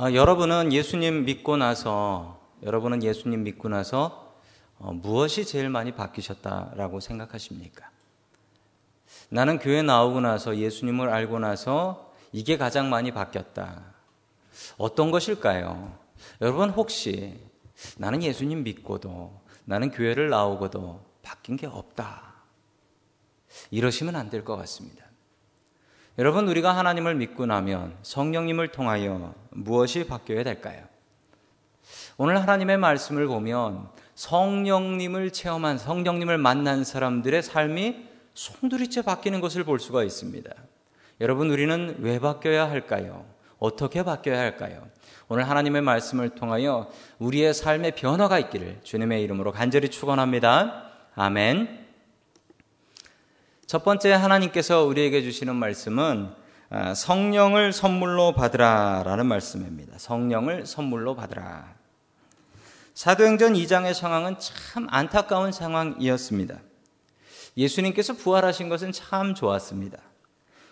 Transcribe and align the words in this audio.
아, 0.00 0.12
여러분은 0.12 0.72
예수님 0.72 1.24
믿고 1.24 1.56
나서 1.56 2.40
여러분은 2.62 3.02
예수님 3.02 3.42
믿고 3.42 3.68
나서 3.68 4.32
어, 4.78 4.92
무엇이 4.92 5.44
제일 5.44 5.68
많이 5.70 5.90
바뀌셨다라고 5.92 7.00
생각하십니까? 7.00 7.90
나는 9.28 9.58
교회 9.58 9.82
나오고 9.82 10.20
나서 10.20 10.56
예수님을 10.56 11.08
알고 11.08 11.40
나서 11.40 12.14
이게 12.30 12.56
가장 12.56 12.88
많이 12.90 13.10
바뀌었다. 13.10 13.82
어떤 14.76 15.10
것일까요? 15.10 15.98
여러분 16.42 16.70
혹시 16.70 17.36
나는 17.96 18.22
예수님 18.22 18.62
믿고도 18.62 19.40
나는 19.64 19.90
교회를 19.90 20.28
나오고도 20.30 21.04
바뀐 21.22 21.56
게 21.56 21.66
없다. 21.66 22.22
이러시면 23.72 24.14
안 24.14 24.30
될 24.30 24.44
것 24.44 24.56
같습니다. 24.58 25.07
여러분, 26.18 26.48
우리가 26.48 26.76
하나님을 26.76 27.14
믿고 27.14 27.46
나면 27.46 27.94
성령님을 28.02 28.68
통하여 28.68 29.34
무엇이 29.50 30.04
바뀌어야 30.04 30.42
될까요? 30.42 30.82
오늘 32.16 32.42
하나님의 32.42 32.76
말씀을 32.76 33.28
보면 33.28 33.88
성령님을 34.16 35.30
체험한 35.30 35.78
성령님을 35.78 36.36
만난 36.36 36.82
사람들의 36.82 37.40
삶이 37.40 38.08
송두리째 38.34 39.02
바뀌는 39.02 39.40
것을 39.40 39.62
볼 39.62 39.78
수가 39.78 40.02
있습니다. 40.02 40.50
여러분, 41.20 41.50
우리는 41.50 41.94
왜 42.00 42.18
바뀌어야 42.18 42.68
할까요? 42.68 43.24
어떻게 43.60 44.02
바뀌어야 44.02 44.40
할까요? 44.40 44.88
오늘 45.28 45.48
하나님의 45.48 45.82
말씀을 45.82 46.30
통하여 46.30 46.90
우리의 47.20 47.54
삶의 47.54 47.92
변화가 47.92 48.40
있기를 48.40 48.80
주님의 48.82 49.22
이름으로 49.22 49.52
간절히 49.52 49.88
축원합니다. 49.88 50.82
아멘. 51.14 51.77
첫 53.68 53.84
번째 53.84 54.12
하나님께서 54.12 54.84
우리에게 54.84 55.20
주시는 55.20 55.54
말씀은 55.54 56.30
아, 56.70 56.94
성령을 56.94 57.74
선물로 57.74 58.32
받으라라는 58.32 59.26
말씀입니다. 59.26 59.98
성령을 59.98 60.64
선물로 60.64 61.14
받으라. 61.14 61.74
사도행전 62.94 63.52
2장의 63.52 63.92
상황은 63.92 64.36
참 64.38 64.86
안타까운 64.88 65.52
상황이었습니다. 65.52 66.58
예수님께서 67.58 68.14
부활하신 68.14 68.70
것은 68.70 68.90
참 68.90 69.34
좋았습니다. 69.34 69.98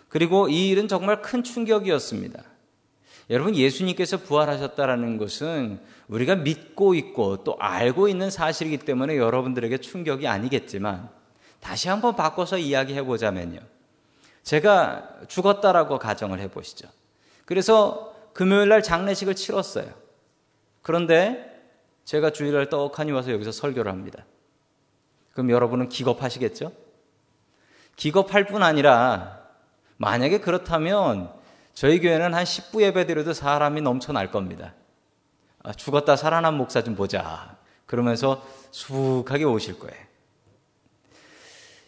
그리고 0.09 0.49
이 0.49 0.69
일은 0.69 0.87
정말 0.87 1.21
큰 1.21 1.43
충격이었습니다. 1.43 2.41
여러분 3.29 3.55
예수님께서 3.55 4.17
부활하셨다라는 4.17 5.19
것은 5.19 5.79
우리가 6.07 6.37
믿고 6.37 6.95
있고 6.95 7.43
또 7.43 7.57
알고 7.59 8.07
있는 8.07 8.31
사실이기 8.31 8.79
때문에 8.79 9.17
여러분들에게 9.17 9.77
충격이 9.77 10.27
아니겠지만 10.27 11.15
다시 11.59 11.89
한번 11.89 12.15
바꿔서 12.15 12.57
이야기해 12.57 13.03
보자면요. 13.03 13.59
제가 14.43 15.19
죽었다라고 15.27 15.99
가정을 15.99 16.39
해 16.39 16.49
보시죠. 16.49 16.87
그래서 17.45 18.15
금요일 18.33 18.69
날 18.69 18.81
장례식을 18.83 19.35
치렀어요. 19.35 19.87
그런데 20.81 21.61
제가 22.05 22.31
주일날 22.31 22.69
떡하니 22.69 23.11
와서 23.11 23.31
여기서 23.31 23.51
설교를 23.51 23.91
합니다. 23.91 24.25
그럼 25.33 25.49
여러분은 25.49 25.89
기겁하시겠죠? 25.89 26.71
기겁할 27.97 28.45
뿐 28.45 28.63
아니라 28.63 29.41
만약에 29.97 30.39
그렇다면 30.39 31.31
저희 31.73 31.99
교회는 31.99 32.33
한 32.33 32.43
10부 32.43 32.81
예배 32.81 33.05
드려도 33.05 33.33
사람이 33.33 33.81
넘쳐날 33.81 34.31
겁니다. 34.31 34.73
아, 35.63 35.73
죽었다 35.73 36.15
살아난 36.15 36.55
목사 36.55 36.81
좀 36.81 36.95
보자. 36.95 37.57
그러면서 37.85 38.45
수북하게 38.71 39.43
오실 39.43 39.77
거예요. 39.79 40.06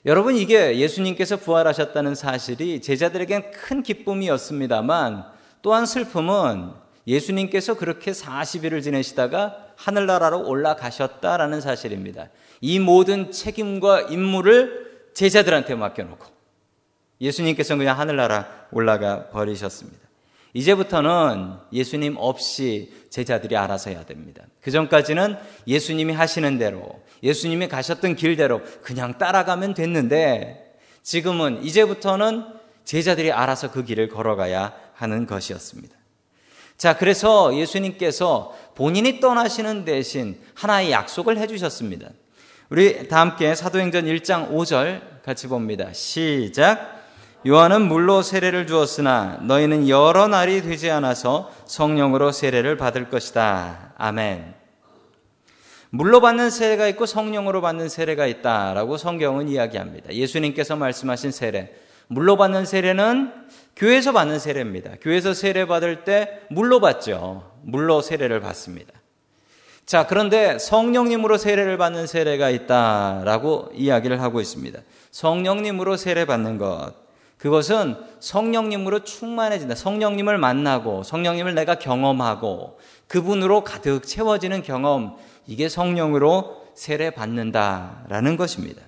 여러분 0.06 0.36
이게 0.36 0.78
예수님께서 0.78 1.38
부활하셨다는 1.38 2.16
사실이 2.16 2.82
제자들에겐 2.82 3.52
큰 3.52 3.84
기쁨이었습니다만 3.84 5.26
또한 5.62 5.86
슬픔은 5.86 6.72
예수님께서 7.06 7.76
그렇게 7.76 8.12
40일을 8.12 8.82
지내시다가 8.82 9.74
하늘나라로 9.76 10.48
올라가셨다라는 10.48 11.60
사실입니다. 11.60 12.30
이 12.62 12.80
모든 12.80 13.32
책임과 13.32 14.02
임무를 14.02 15.10
제자들한테 15.14 15.76
맡겨놓고 15.76 16.26
예수님께서는 17.20 17.80
그냥 17.80 18.00
하늘나라 18.00 18.48
올라가 18.72 19.28
버리셨습니다. 19.30 20.09
이제부터는 20.54 21.56
예수님 21.72 22.16
없이 22.18 22.92
제자들이 23.10 23.56
알아서 23.56 23.90
해야 23.92 24.04
됩니다. 24.04 24.44
그 24.62 24.72
전까지는 24.72 25.38
예수님이 25.68 26.14
하시는 26.14 26.58
대로, 26.58 27.02
예수님이 27.24 27.68
가셨던 27.68 28.16
길대로 28.16 28.62
그냥 28.82 29.18
따라가면 29.18 29.74
됐는데 29.74 30.76
지금은 31.04 31.64
이제부터는 31.64 32.46
제자들이 32.86 33.32
알아서 33.32 33.72
그 33.72 33.84
길을 33.84 34.10
걸어가야 34.10 34.74
하는 34.96 35.28
것이었습니다. 35.28 35.96
자, 36.78 36.98
그래서 36.98 37.56
예수님께서 37.56 38.56
본인이 38.76 39.20
떠나시는 39.20 39.86
대신 39.86 40.40
하나의 40.56 40.92
약속을 40.92 41.38
해주셨습니다. 41.38 42.10
우리 42.70 43.08
다 43.08 43.20
함께 43.20 43.54
사도행전 43.54 44.06
1장 44.06 44.52
5절 44.52 45.24
같이 45.24 45.48
봅니다. 45.48 45.92
시작. 45.92 46.99
요한은 47.48 47.88
물로 47.88 48.22
세례를 48.22 48.68
주었으나 48.68 49.40
너희는 49.44 49.88
여러 49.88 50.28
날이 50.28 50.62
되지 50.62 50.92
않아서 50.92 51.50
성령으로 51.66 52.34
세례를 52.34 52.76
받을 52.76 53.10
것이다. 53.10 53.94
아멘. 53.98 54.56
물로 55.90 56.20
받는 56.20 56.50
세례가 56.50 56.88
있고 56.90 57.06
성령으로 57.06 57.62
받는 57.62 57.88
세례가 57.88 58.28
있다라고 58.28 58.98
성경은 58.98 59.48
이야기합니다. 59.48 60.14
예수님께서 60.14 60.76
말씀하신 60.76 61.32
세례. 61.32 61.74
물로 62.08 62.36
받는 62.36 62.66
세례는 62.66 63.32
교회에서 63.76 64.12
받는 64.12 64.40
세례입니다. 64.40 64.96
교회에서 65.02 65.34
세례 65.34 65.66
받을 65.66 66.04
때 66.04 66.42
물로 66.50 66.82
받죠. 66.82 67.50
물로 67.64 68.02
세례를 68.02 68.42
받습니다. 68.42 68.94
자, 69.86 70.06
그런데 70.06 70.60
성령님으로 70.60 71.38
세례를 71.38 71.78
받는 71.78 72.06
세례가 72.06 72.50
있다라고 72.50 73.72
이야기를 73.74 74.22
하고 74.22 74.42
있습니다. 74.42 74.80
성령님으로 75.12 75.96
세례 75.96 76.26
받는 76.26 76.58
것. 76.58 77.09
그것은 77.40 77.96
성령님으로 78.20 79.06
충만해진다. 79.06 79.74
성령님을 79.74 80.38
만나고 80.38 81.04
성령님을 81.04 81.56
내가 81.56 81.76
경험하고 81.76 82.78
그분으로 83.08 83.64
가득 83.64 84.06
채워지는 84.06 84.62
경험. 84.62 85.16
이게 85.48 85.68
성령으로 85.70 86.68
세례 86.76 87.10
받는다라는 87.10 88.38
것입니다. 88.38 88.84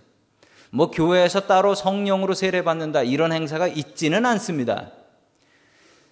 뭐 0.69 0.91
교회에서 0.91 1.47
따로 1.47 1.73
성령으로 1.75 2.33
세례 2.33 2.63
받는다 2.63 3.03
이런 3.03 3.31
행사가 3.31 3.67
있지는 3.67 4.25
않습니다. 4.25 4.91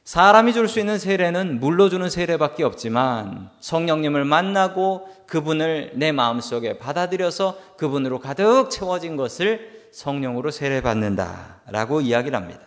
사람이 0.05 0.53
줄 0.53 0.67
수 0.67 0.79
있는 0.79 0.97
세례는 0.97 1.59
물로 1.59 1.89
주는 1.89 2.09
세례밖에 2.09 2.63
없지만 2.63 3.49
성령님을 3.59 4.25
만나고 4.25 5.07
그분을 5.27 5.91
내 5.95 6.11
마음속에 6.11 6.79
받아들여서 6.79 7.59
그분으로 7.77 8.19
가득 8.19 8.69
채워진 8.71 9.17
것을 9.17 9.78
성령으로 9.91 10.51
세례받는다라고 10.51 12.01
이야기를 12.01 12.37
합니다. 12.37 12.61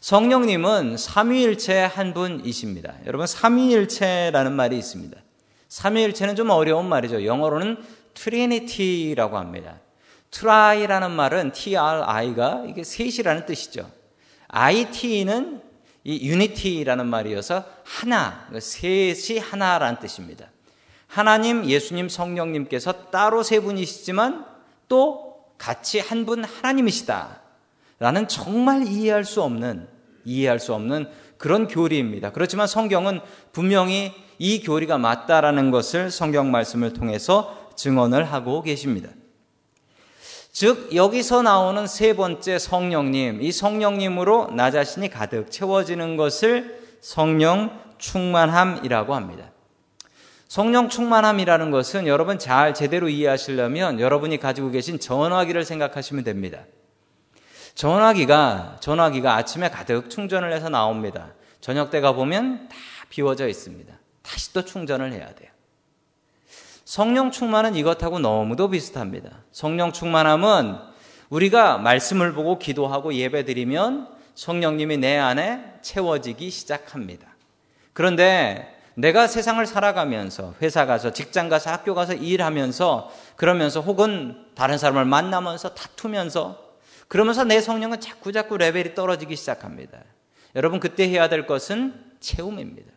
성령님은 0.00 0.96
삼위일체 0.98 1.80
한 1.80 2.12
분이십니다. 2.12 2.94
여러분 3.06 3.26
삼위일체라는 3.26 4.52
말이 4.52 4.76
있습니다. 4.76 5.16
삼위일체는 5.68 6.36
좀 6.36 6.50
어려운 6.50 6.88
말이죠. 6.88 7.24
영어로는 7.24 7.82
trinity라고 8.12 9.38
합니다. 9.38 9.80
tri라는 10.30 11.10
말은 11.10 11.52
TRI가 11.52 12.64
이게 12.68 12.84
셋이라는 12.84 13.46
뜻이죠. 13.46 13.90
IT는 14.48 15.62
이 16.04 16.28
unity라는 16.28 17.06
말이어서 17.06 17.64
하나, 17.82 18.48
셋이 18.58 19.38
하나라는 19.38 19.98
뜻입니다. 20.00 20.50
하나님, 21.06 21.64
예수님, 21.64 22.08
성령님께서 22.08 23.10
따로 23.10 23.42
세 23.42 23.60
분이시지만 23.60 24.44
또 24.88 25.33
같이 25.58 26.00
한 26.00 26.24
분 26.26 26.44
하나님이시다. 26.44 27.40
라는 27.98 28.28
정말 28.28 28.86
이해할 28.86 29.24
수 29.24 29.42
없는, 29.42 29.88
이해할 30.24 30.58
수 30.58 30.74
없는 30.74 31.08
그런 31.38 31.68
교리입니다. 31.68 32.32
그렇지만 32.32 32.66
성경은 32.66 33.20
분명히 33.52 34.12
이 34.38 34.62
교리가 34.62 34.98
맞다라는 34.98 35.70
것을 35.70 36.10
성경 36.10 36.50
말씀을 36.50 36.92
통해서 36.92 37.70
증언을 37.76 38.24
하고 38.24 38.62
계십니다. 38.62 39.10
즉, 40.52 40.94
여기서 40.94 41.42
나오는 41.42 41.86
세 41.86 42.14
번째 42.14 42.58
성령님, 42.58 43.42
이 43.42 43.50
성령님으로 43.50 44.50
나 44.52 44.70
자신이 44.70 45.08
가득 45.10 45.50
채워지는 45.50 46.16
것을 46.16 46.80
성령 47.00 47.80
충만함이라고 47.98 49.14
합니다. 49.14 49.50
성령 50.48 50.88
충만함이라는 50.88 51.70
것은 51.70 52.06
여러분 52.06 52.38
잘 52.38 52.74
제대로 52.74 53.08
이해하시려면 53.08 53.98
여러분이 54.00 54.38
가지고 54.38 54.70
계신 54.70 55.00
전화기를 55.00 55.64
생각하시면 55.64 56.24
됩니다. 56.24 56.60
전화기가 57.74 58.76
전화기가 58.80 59.34
아침에 59.34 59.70
가득 59.70 60.10
충전을 60.10 60.52
해서 60.52 60.68
나옵니다. 60.68 61.32
저녁 61.60 61.90
때 61.90 62.00
가 62.00 62.12
보면 62.12 62.68
다 62.68 62.76
비워져 63.08 63.48
있습니다. 63.48 63.92
다시 64.22 64.52
또 64.52 64.64
충전을 64.64 65.12
해야 65.12 65.34
돼요. 65.34 65.50
성령 66.84 67.30
충만은 67.30 67.74
이것하고 67.74 68.18
너무도 68.18 68.68
비슷합니다. 68.68 69.42
성령 69.50 69.92
충만함은 69.92 70.76
우리가 71.30 71.78
말씀을 71.78 72.34
보고 72.34 72.58
기도하고 72.58 73.14
예배드리면 73.14 74.08
성령님이 74.34 74.98
내 74.98 75.16
안에 75.16 75.64
채워지기 75.80 76.50
시작합니다. 76.50 77.26
그런데 77.92 78.73
내가 78.94 79.26
세상을 79.26 79.64
살아가면서 79.66 80.54
회사 80.62 80.86
가서 80.86 81.12
직장 81.12 81.48
가서 81.48 81.70
학교 81.70 81.94
가서 81.94 82.14
일하면서 82.14 83.10
그러면서 83.36 83.80
혹은 83.80 84.46
다른 84.54 84.78
사람을 84.78 85.04
만나면서 85.04 85.74
다투면서 85.74 86.62
그러면서 87.08 87.44
내 87.44 87.60
성령은 87.60 88.00
자꾸 88.00 88.32
자꾸 88.32 88.56
레벨이 88.56 88.94
떨어지기 88.94 89.36
시작합니다. 89.36 89.98
여러분 90.54 90.80
그때 90.80 91.08
해야 91.08 91.28
될 91.28 91.46
것은 91.46 91.94
채움입니다. 92.20 92.92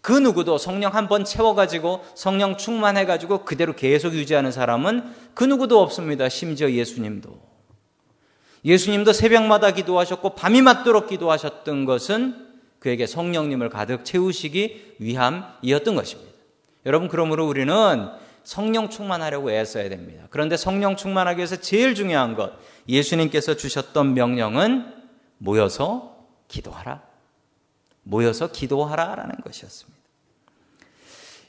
그 0.00 0.12
누구도 0.12 0.58
성령 0.58 0.94
한 0.94 1.08
번 1.08 1.24
채워가지고 1.24 2.04
성령 2.14 2.56
충만해가지고 2.56 3.44
그대로 3.44 3.74
계속 3.74 4.14
유지하는 4.14 4.50
사람은 4.50 5.12
그 5.34 5.44
누구도 5.44 5.80
없습니다. 5.80 6.28
심지어 6.28 6.70
예수님도. 6.70 7.52
예수님도 8.64 9.12
새벽마다 9.12 9.72
기도하셨고 9.72 10.30
밤이 10.30 10.62
맞도록 10.62 11.08
기도하셨던 11.08 11.84
것은 11.84 12.51
그에게 12.82 13.06
성령님을 13.06 13.68
가득 13.68 14.04
채우시기 14.04 14.96
위함이었던 14.98 15.94
것입니다. 15.94 16.32
여러분, 16.84 17.06
그러므로 17.06 17.46
우리는 17.46 18.08
성령 18.42 18.90
충만하려고 18.90 19.52
애써야 19.52 19.88
됩니다. 19.88 20.24
그런데 20.30 20.56
성령 20.56 20.96
충만하기 20.96 21.38
위해서 21.38 21.54
제일 21.54 21.94
중요한 21.94 22.34
것, 22.34 22.54
예수님께서 22.88 23.54
주셨던 23.54 24.14
명령은 24.14 24.92
모여서 25.38 26.26
기도하라. 26.48 27.02
모여서 28.02 28.50
기도하라 28.50 29.14
라는 29.14 29.36
것이었습니다. 29.44 29.96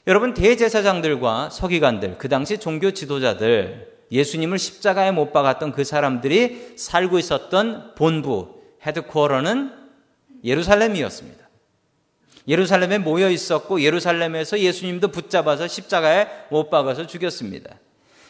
여러분, 0.06 0.34
대제사장들과 0.34 1.50
서기관들, 1.50 2.16
그 2.16 2.28
당시 2.28 2.58
종교 2.58 2.92
지도자들, 2.92 3.92
예수님을 4.12 4.60
십자가에 4.60 5.10
못 5.10 5.32
박았던 5.32 5.72
그 5.72 5.82
사람들이 5.82 6.74
살고 6.76 7.18
있었던 7.18 7.96
본부, 7.96 8.62
헤드코어는 8.86 9.83
예루살렘이었습니다. 10.44 11.44
예루살렘에 12.46 12.98
모여 12.98 13.30
있었고 13.30 13.80
예루살렘에서 13.80 14.58
예수님도 14.58 15.08
붙잡아서 15.08 15.66
십자가에 15.66 16.28
못 16.50 16.68
박아서 16.68 17.06
죽였습니다. 17.06 17.76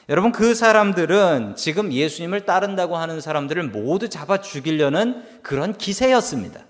여러분 0.09 0.33
그 0.33 0.55
사람들은 0.55 1.57
지금 1.57 1.93
예수님을 1.93 2.45
따른다고 2.45 2.97
하는 2.97 3.21
사람들을 3.21 3.65
모두 3.65 4.09
잡아 4.09 4.41
죽이려는 4.41 5.25
그런 5.43 5.77
기세였습니다. 5.77 6.65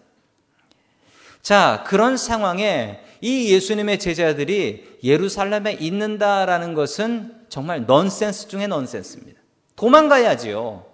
자, 1.42 1.84
그런 1.86 2.16
상황에 2.16 3.00
이 3.20 3.52
예수님의 3.52 3.98
제자들이 3.98 4.98
예루살렘에 5.02 5.72
있는다라는 5.74 6.72
것은 6.74 7.34
정말 7.50 7.84
넌센스 7.86 8.48
중의 8.48 8.68
넌센스입니다. 8.68 9.40
도망가야지요. 9.76 10.93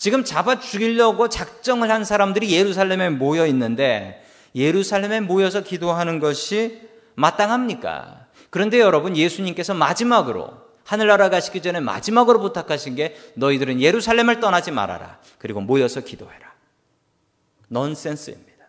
지금 0.00 0.24
잡아 0.24 0.58
죽이려고 0.58 1.28
작정을 1.28 1.90
한 1.90 2.06
사람들이 2.06 2.52
예루살렘에 2.52 3.10
모여 3.10 3.46
있는데 3.48 4.24
예루살렘에 4.54 5.20
모여서 5.20 5.60
기도하는 5.60 6.20
것이 6.20 6.80
마땅합니까? 7.16 8.26
그런데 8.48 8.80
여러분 8.80 9.14
예수님께서 9.14 9.74
마지막으로 9.74 10.54
하늘나라 10.84 11.28
가시기 11.28 11.60
전에 11.60 11.80
마지막으로 11.80 12.40
부탁하신 12.40 12.94
게 12.94 13.14
너희들은 13.34 13.82
예루살렘을 13.82 14.40
떠나지 14.40 14.70
말아라. 14.70 15.18
그리고 15.36 15.60
모여서 15.60 16.00
기도해라. 16.00 16.50
넌센스입니다. 17.68 18.68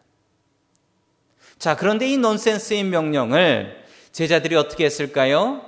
자, 1.58 1.78
그런데 1.78 2.10
이 2.10 2.18
넌센스인 2.18 2.90
명령을 2.90 3.86
제자들이 4.12 4.58
어떻게 4.58 4.84
했을까요? 4.84 5.62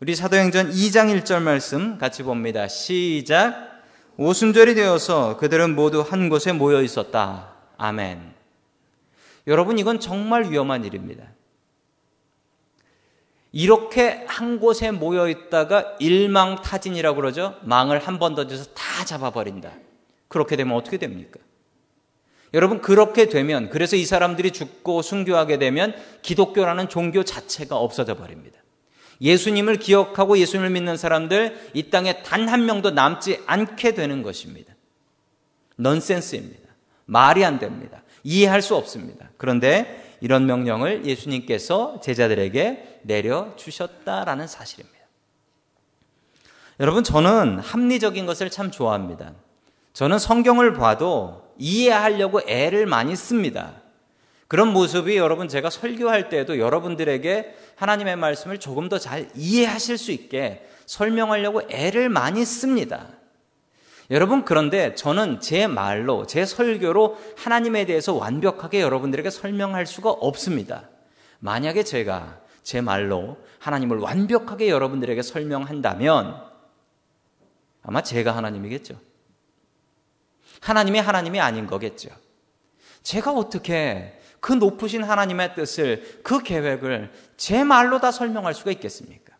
우리 0.00 0.14
사도행전 0.14 0.70
2장 0.70 1.22
1절 1.22 1.42
말씀 1.42 1.98
같이 1.98 2.22
봅니다. 2.22 2.66
시작. 2.66 3.71
오순절이 4.16 4.74
되어서 4.74 5.36
그들은 5.36 5.74
모두 5.74 6.00
한 6.00 6.28
곳에 6.28 6.52
모여 6.52 6.82
있었다. 6.82 7.54
아멘. 7.78 8.34
여러분, 9.46 9.78
이건 9.78 10.00
정말 10.00 10.50
위험한 10.50 10.84
일입니다. 10.84 11.24
이렇게 13.50 14.24
한 14.28 14.60
곳에 14.60 14.90
모여 14.90 15.28
있다가 15.28 15.96
일망타진이라고 15.98 17.16
그러죠. 17.16 17.56
망을 17.62 17.98
한 17.98 18.18
번 18.18 18.34
던져서 18.34 18.72
다 18.74 19.04
잡아버린다. 19.04 19.72
그렇게 20.28 20.56
되면 20.56 20.76
어떻게 20.76 20.96
됩니까? 20.96 21.40
여러분, 22.54 22.80
그렇게 22.80 23.28
되면, 23.28 23.70
그래서 23.70 23.96
이 23.96 24.04
사람들이 24.04 24.52
죽고 24.52 25.02
순교하게 25.02 25.58
되면 25.58 25.94
기독교라는 26.22 26.88
종교 26.88 27.24
자체가 27.24 27.76
없어져 27.76 28.14
버립니다. 28.16 28.61
예수님을 29.22 29.76
기억하고 29.76 30.36
예수님을 30.36 30.70
믿는 30.70 30.96
사람들 30.96 31.70
이 31.74 31.90
땅에 31.90 32.22
단 32.22 32.48
한 32.48 32.66
명도 32.66 32.90
남지 32.90 33.42
않게 33.46 33.94
되는 33.94 34.22
것입니다. 34.22 34.74
넌센스입니다. 35.76 36.68
말이 37.06 37.44
안 37.44 37.58
됩니다. 37.58 38.02
이해할 38.24 38.62
수 38.62 38.76
없습니다. 38.76 39.30
그런데 39.36 40.16
이런 40.20 40.46
명령을 40.46 41.06
예수님께서 41.06 42.00
제자들에게 42.00 43.00
내려주셨다라는 43.02 44.46
사실입니다. 44.46 44.98
여러분, 46.80 47.04
저는 47.04 47.58
합리적인 47.58 48.26
것을 48.26 48.50
참 48.50 48.70
좋아합니다. 48.70 49.34
저는 49.92 50.18
성경을 50.18 50.74
봐도 50.74 51.52
이해하려고 51.58 52.40
애를 52.46 52.86
많이 52.86 53.14
씁니다. 53.14 53.81
그런 54.52 54.68
모습이 54.74 55.16
여러분 55.16 55.48
제가 55.48 55.70
설교할 55.70 56.28
때도 56.28 56.58
여러분들에게 56.58 57.56
하나님의 57.76 58.16
말씀을 58.16 58.60
조금 58.60 58.90
더 58.90 58.98
잘 58.98 59.30
이해하실 59.34 59.96
수 59.96 60.12
있게 60.12 60.68
설명하려고 60.84 61.62
애를 61.70 62.10
많이 62.10 62.44
씁니다. 62.44 63.08
여러분, 64.10 64.44
그런데 64.44 64.94
저는 64.94 65.40
제 65.40 65.66
말로, 65.66 66.26
제 66.26 66.44
설교로 66.44 67.16
하나님에 67.38 67.86
대해서 67.86 68.12
완벽하게 68.12 68.82
여러분들에게 68.82 69.30
설명할 69.30 69.86
수가 69.86 70.10
없습니다. 70.10 70.90
만약에 71.38 71.82
제가 71.82 72.38
제 72.62 72.82
말로 72.82 73.38
하나님을 73.58 74.00
완벽하게 74.00 74.68
여러분들에게 74.68 75.22
설명한다면 75.22 76.36
아마 77.82 78.02
제가 78.02 78.36
하나님이겠죠. 78.36 79.00
하나님이 80.60 80.98
하나님이 80.98 81.40
아닌 81.40 81.66
거겠죠. 81.66 82.10
제가 83.02 83.32
어떻게 83.32 84.18
그 84.42 84.52
높으신 84.52 85.04
하나님의 85.04 85.54
뜻을, 85.54 86.18
그 86.24 86.42
계획을 86.42 87.12
제 87.36 87.62
말로 87.62 88.00
다 88.00 88.10
설명할 88.10 88.54
수가 88.54 88.72
있겠습니까? 88.72 89.32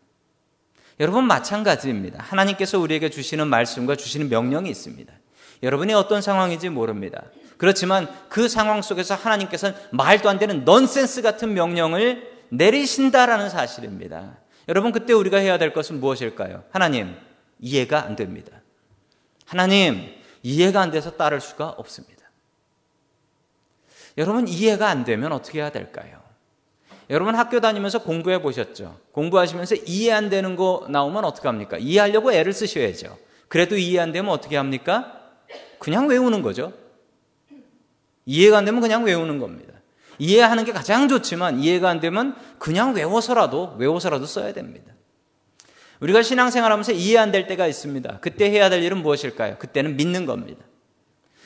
여러분, 1.01 1.27
마찬가지입니다. 1.27 2.23
하나님께서 2.23 2.79
우리에게 2.79 3.09
주시는 3.09 3.47
말씀과 3.47 3.97
주시는 3.97 4.29
명령이 4.29 4.69
있습니다. 4.69 5.11
여러분이 5.61 5.93
어떤 5.93 6.21
상황인지 6.21 6.69
모릅니다. 6.69 7.25
그렇지만 7.57 8.07
그 8.29 8.47
상황 8.47 8.81
속에서 8.81 9.13
하나님께서는 9.13 9.75
말도 9.91 10.29
안 10.29 10.39
되는 10.39 10.63
넌센스 10.63 11.21
같은 11.21 11.53
명령을 11.53 12.45
내리신다라는 12.49 13.49
사실입니다. 13.49 14.37
여러분, 14.69 14.93
그때 14.93 15.11
우리가 15.11 15.37
해야 15.37 15.57
될 15.57 15.73
것은 15.73 15.99
무엇일까요? 15.99 16.63
하나님, 16.71 17.13
이해가 17.59 18.05
안 18.05 18.15
됩니다. 18.15 18.61
하나님, 19.45 20.15
이해가 20.43 20.79
안 20.79 20.91
돼서 20.91 21.11
따를 21.11 21.41
수가 21.41 21.71
없습니다. 21.71 22.12
여러분 24.17 24.47
이해가 24.47 24.87
안 24.87 25.03
되면 25.05 25.31
어떻게 25.31 25.59
해야 25.59 25.71
될까요? 25.71 26.21
여러분 27.09 27.35
학교 27.35 27.59
다니면서 27.59 27.99
공부해 28.03 28.41
보셨죠? 28.41 28.97
공부하시면서 29.11 29.75
이해 29.85 30.11
안 30.11 30.29
되는 30.29 30.55
거 30.55 30.85
나오면 30.89 31.25
어떻게 31.25 31.47
합니까? 31.47 31.77
이해하려고 31.77 32.31
애를 32.31 32.53
쓰셔야죠. 32.53 33.17
그래도 33.47 33.75
이해 33.77 33.99
안 33.99 34.11
되면 34.11 34.31
어떻게 34.31 34.55
합니까? 34.55 35.19
그냥 35.79 36.07
외우는 36.07 36.41
거죠. 36.41 36.73
이해가 38.25 38.59
안 38.59 38.65
되면 38.65 38.79
그냥 38.81 39.03
외우는 39.03 39.39
겁니다. 39.39 39.73
이해하는 40.17 40.63
게 40.63 40.71
가장 40.71 41.09
좋지만 41.09 41.59
이해가 41.59 41.89
안 41.89 41.99
되면 41.99 42.35
그냥 42.57 42.93
외워서라도 42.93 43.75
외워서라도 43.77 44.25
써야 44.25 44.53
됩니다. 44.53 44.93
우리가 45.99 46.21
신앙생활 46.21 46.71
하면서 46.71 46.91
이해 46.91 47.17
안 47.17 47.31
될 47.31 47.47
때가 47.47 47.67
있습니다. 47.67 48.19
그때 48.21 48.49
해야 48.49 48.69
될 48.69 48.81
일은 48.83 48.99
무엇일까요? 49.01 49.57
그때는 49.57 49.97
믿는 49.97 50.25
겁니다. 50.25 50.63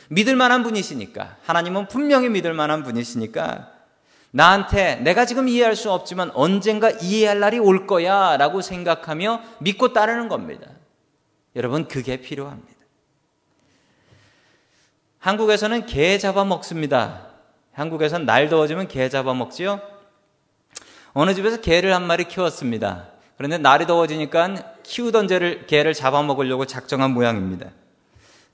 믿을 0.09 0.35
만한 0.35 0.63
분이시니까 0.63 1.37
하나님은 1.43 1.87
분명히 1.87 2.29
믿을 2.29 2.53
만한 2.53 2.83
분이시니까 2.83 3.71
나한테 4.31 4.95
내가 4.97 5.25
지금 5.25 5.47
이해할 5.47 5.75
수 5.75 5.91
없지만 5.91 6.31
언젠가 6.33 6.89
이해할 6.89 7.39
날이 7.39 7.59
올 7.59 7.87
거야 7.87 8.37
라고 8.37 8.61
생각하며 8.61 9.41
믿고 9.59 9.93
따르는 9.93 10.27
겁니다. 10.27 10.67
여러분 11.55 11.87
그게 11.87 12.17
필요합니다. 12.17 12.73
한국에서는 15.19 15.85
개 15.87 16.17
잡아먹습니다. 16.17 17.27
한국에서는 17.73 18.25
날 18.25 18.49
더워지면 18.49 18.87
개 18.87 19.09
잡아먹지요. 19.09 19.81
어느 21.13 21.33
집에서 21.33 21.59
개를 21.61 21.93
한 21.93 22.05
마리 22.05 22.25
키웠습니다. 22.25 23.09
그런데 23.37 23.57
날이 23.57 23.87
더워지니까 23.87 24.75
키우던 24.83 25.27
개를, 25.27 25.67
개를 25.67 25.93
잡아먹으려고 25.93 26.65
작정한 26.65 27.11
모양입니다. 27.11 27.71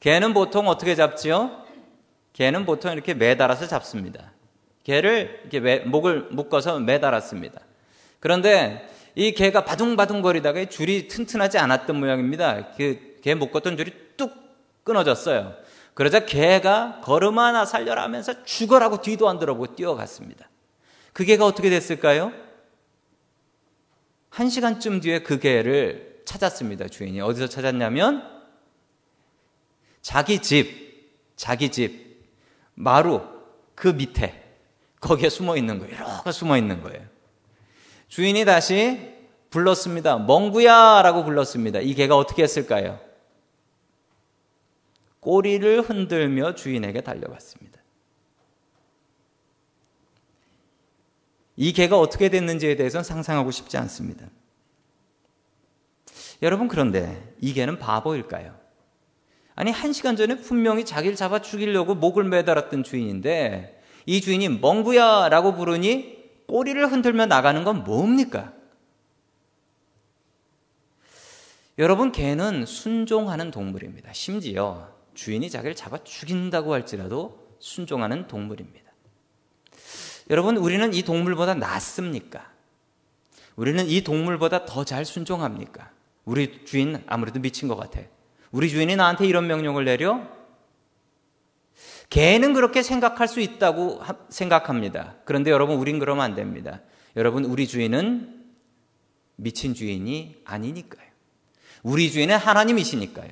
개는 0.03 0.33
보통 0.33 0.67
어떻게 0.67 0.95
잡지요? 0.95 1.63
개는 2.33 2.65
보통 2.65 2.91
이렇게 2.91 3.13
매달아서 3.13 3.67
잡습니다. 3.67 4.33
개를 4.83 5.39
이렇게 5.41 5.61
매, 5.61 5.79
목을 5.79 6.27
묶어서 6.31 6.79
매달았습니다. 6.79 7.61
그런데 8.19 8.89
이 9.15 9.31
개가 9.31 9.63
바둥바둥거리다가 9.63 10.65
줄이 10.65 11.07
튼튼하지 11.07 11.57
않았던 11.57 11.97
모양입니다. 11.97 12.73
그 12.75 13.13
개 13.23 13.35
묶었던 13.35 13.77
줄이 13.77 13.93
뚝 14.17 14.33
끊어졌어요. 14.83 15.55
그러자 15.93 16.25
개가 16.25 16.99
걸음 17.01 17.39
하나 17.39 17.65
살려라 17.65 18.03
하면서 18.03 18.43
죽어라고 18.43 19.01
뒤도 19.01 19.29
안 19.29 19.39
들어보고 19.39 19.75
뛰어갔습니다. 19.75 20.49
그 21.13 21.23
개가 21.23 21.45
어떻게 21.45 21.69
됐을까요? 21.69 22.33
한 24.29 24.49
시간쯤 24.49 24.99
뒤에 24.99 25.23
그 25.23 25.39
개를 25.39 26.21
찾았습니다. 26.25 26.89
주인이 26.89 27.21
어디서 27.21 27.47
찾았냐면 27.47 28.32
자기 30.03 30.39
집, 30.39 31.09
자기 31.35 31.69
집 31.69 32.21
마루 32.75 33.21
그 33.73 33.87
밑에 33.87 34.43
거기에 34.99 35.29
숨어 35.29 35.57
있는 35.57 35.79
거예요. 35.79 35.95
이렇게 35.95 36.31
숨어 36.31 36.57
있는 36.57 36.83
거예요. 36.83 37.01
주인이 38.09 38.45
다시 38.45 39.13
불렀습니다. 39.49 40.17
멍구야 40.17 41.01
라고 41.01 41.23
불렀습니다. 41.23 41.79
이 41.79 41.93
개가 41.95 42.15
어떻게 42.17 42.43
했을까요? 42.43 42.99
꼬리를 45.21 45.81
흔들며 45.81 46.53
주인에게 46.53 47.01
달려갔습니다. 47.01 47.81
이 51.55 51.71
개가 51.71 51.97
어떻게 51.97 52.29
됐는지에 52.29 52.75
대해서는 52.75 53.03
상상하고 53.03 53.51
싶지 53.51 53.77
않습니다. 53.77 54.27
여러분, 56.41 56.67
그런데 56.67 57.35
이 57.39 57.53
개는 57.53 57.79
바보일까요? 57.79 58.62
아니, 59.55 59.71
한 59.71 59.93
시간 59.93 60.15
전에 60.15 60.35
분명히 60.35 60.83
자기를 60.83 61.15
잡아 61.15 61.41
죽이려고 61.41 61.95
목을 61.95 62.23
매달았던 62.23 62.83
주인인데, 62.83 63.81
이 64.05 64.21
주인이 64.21 64.49
멍구야 64.49 65.29
라고 65.29 65.53
부르니 65.53 66.17
꼬리를 66.47 66.91
흔들며 66.91 67.27
나가는 67.27 67.63
건 67.63 67.83
뭡니까? 67.83 68.53
여러분, 71.77 72.11
개는 72.11 72.65
순종하는 72.65 73.51
동물입니다. 73.51 74.11
심지어 74.13 74.89
주인이 75.13 75.49
자기를 75.49 75.75
잡아 75.75 76.03
죽인다고 76.03 76.73
할지라도 76.73 77.47
순종하는 77.59 78.27
동물입니다. 78.27 78.91
여러분, 80.29 80.57
우리는 80.57 80.93
이 80.93 81.03
동물보다 81.03 81.55
낫습니까? 81.55 82.51
우리는 83.55 83.87
이 83.87 84.01
동물보다 84.01 84.65
더 84.65 84.83
잘 84.83 85.05
순종합니까? 85.05 85.91
우리 86.25 86.65
주인 86.65 87.03
아무래도 87.05 87.39
미친 87.39 87.67
것 87.67 87.75
같아. 87.75 88.01
우리 88.53 88.69
주인이 88.69 88.95
나한테 88.95 89.25
이런 89.25 89.47
명령을 89.47 89.83
내려? 89.83 90.21
개는 92.11 92.53
그렇게 92.53 92.83
생각할 92.83 93.27
수 93.27 93.39
있다고 93.39 94.01
생각합니다. 94.29 95.15
그런데 95.25 95.49
여러분, 95.49 95.77
우린 95.77 95.97
그러면 95.97 96.23
안 96.23 96.35
됩니다. 96.35 96.81
여러분, 97.15 97.45
우리 97.45 97.67
주인은 97.67 98.45
미친 99.37 99.73
주인이 99.73 100.43
아니니까요. 100.45 101.07
우리 101.81 102.11
주인은 102.11 102.37
하나님이시니까요. 102.37 103.31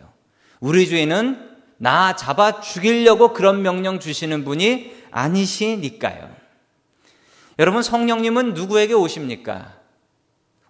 우리 0.60 0.88
주인은 0.88 1.52
나 1.78 2.16
잡아 2.16 2.60
죽이려고 2.60 3.32
그런 3.32 3.62
명령 3.62 4.00
주시는 4.00 4.44
분이 4.44 5.04
아니시니까요. 5.12 6.36
여러분, 7.60 7.84
성령님은 7.84 8.56
누구에게 8.56 8.96
오십니까? 8.96 9.78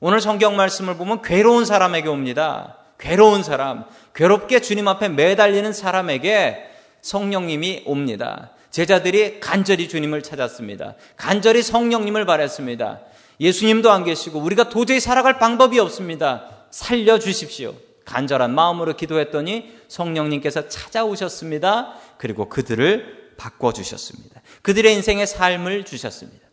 오늘 0.02 0.20
성경 0.20 0.58
말씀을 0.58 0.98
보면 0.98 1.22
괴로운 1.22 1.64
사람에게 1.64 2.10
옵니다. 2.10 2.81
괴로운 3.02 3.44
사람, 3.44 3.84
괴롭게 4.16 4.62
주님 4.62 4.88
앞에 4.88 5.10
매달리는 5.10 5.74
사람에게 5.74 6.70
성령님이 7.02 7.84
옵니다. 7.86 8.52
제자들이 8.70 9.40
간절히 9.42 9.90
주님을 9.90 10.22
찾았습니다. 10.22 10.96
간절히 11.18 11.64
성령님을 11.64 12.26
바랬습니다. 12.26 13.02
예수님도 13.40 13.92
안 13.92 14.04
계시고 14.04 14.40
우리가 14.40 14.70
도저히 14.70 15.00
살아갈 15.00 15.40
방법이 15.40 15.80
없습니다. 15.80 16.46
살려 16.70 17.20
주십시오. 17.20 17.74
간절한 18.06 18.54
마음으로 18.54 18.96
기도했더니 18.96 19.72
성령님께서 19.88 20.70
찾아오셨습니다. 20.70 21.96
그리고 22.18 22.48
그들을 22.50 23.34
바꿔주셨습니다. 23.36 24.42
그들의 24.62 24.94
인생의 24.94 25.26
삶을 25.26 25.86
주셨습니다. 25.86 26.48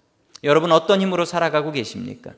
여러분 0.45 0.73
어떤 0.73 1.02
힘으로 1.02 1.25
살아가고 1.25 1.73
계십니까? 1.73 2.33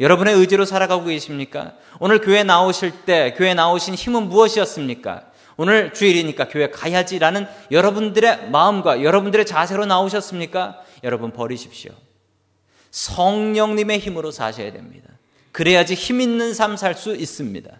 여러분의 0.00 0.34
의지로 0.34 0.64
살아가고 0.64 1.04
계십니까? 1.04 1.74
오늘 2.00 2.20
교회 2.20 2.42
나오실 2.42 3.04
때 3.04 3.34
교회 3.36 3.54
나오신 3.54 3.94
힘은 3.94 4.28
무엇이었습니까? 4.28 5.24
오늘 5.56 5.92
주일이니까 5.92 6.48
교회 6.48 6.70
가야지라는 6.70 7.46
여러분들의 7.70 8.50
마음과 8.50 9.02
여러분들의 9.02 9.46
자세로 9.46 9.86
나오셨습니까? 9.86 10.80
여러분 11.04 11.30
버리십시오. 11.32 11.92
성령님의 12.90 13.98
힘으로 13.98 14.30
사셔야 14.30 14.72
됩니다. 14.72 15.08
그래야지 15.52 15.94
힘 15.94 16.20
있는 16.20 16.54
삶 16.54 16.76
살 16.76 16.94
수 16.94 17.14
있습니다. 17.14 17.70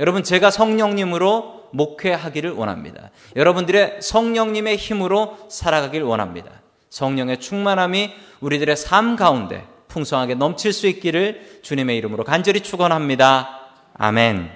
여러분, 0.00 0.22
제가 0.22 0.50
성령님으로 0.50 1.68
목회하기를 1.72 2.52
원합니다. 2.52 3.10
여러분들의 3.36 4.00
성령님의 4.00 4.76
힘으로 4.76 5.36
살아가길 5.50 6.02
원합니다. 6.02 6.62
성령의 6.90 7.40
충만함이 7.40 8.12
우리들의 8.40 8.76
삶 8.76 9.16
가운데 9.16 9.64
풍성하게 9.88 10.34
넘칠 10.34 10.72
수 10.72 10.86
있기를 10.86 11.60
주님의 11.62 11.96
이름으로 11.96 12.24
간절히 12.24 12.60
축원합니다. 12.60 13.60
아멘. 13.94 14.50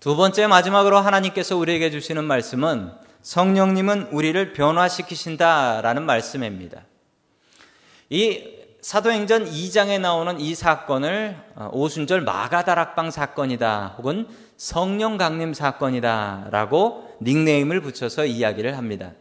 두 0.00 0.16
번째 0.16 0.46
마지막으로 0.46 0.98
하나님께서 0.98 1.56
우리에게 1.56 1.90
주시는 1.90 2.24
말씀은 2.24 2.92
성령님은 3.22 4.08
우리를 4.12 4.52
변화시키신다라는 4.52 6.04
말씀입니다. 6.04 6.82
이 8.08 8.60
사도행전 8.80 9.44
2장에 9.44 10.00
나오는 10.00 10.40
이 10.40 10.54
사건을 10.54 11.36
어, 11.54 11.68
오순절 11.72 12.22
마가다락방 12.22 13.10
사건이다 13.10 13.96
혹은 13.98 14.26
성령 14.56 15.18
강림 15.18 15.52
사건이다라고 15.52 17.16
닉네임을 17.20 17.82
붙여서 17.82 18.24
이야기를 18.24 18.78
합니다. 18.78 19.12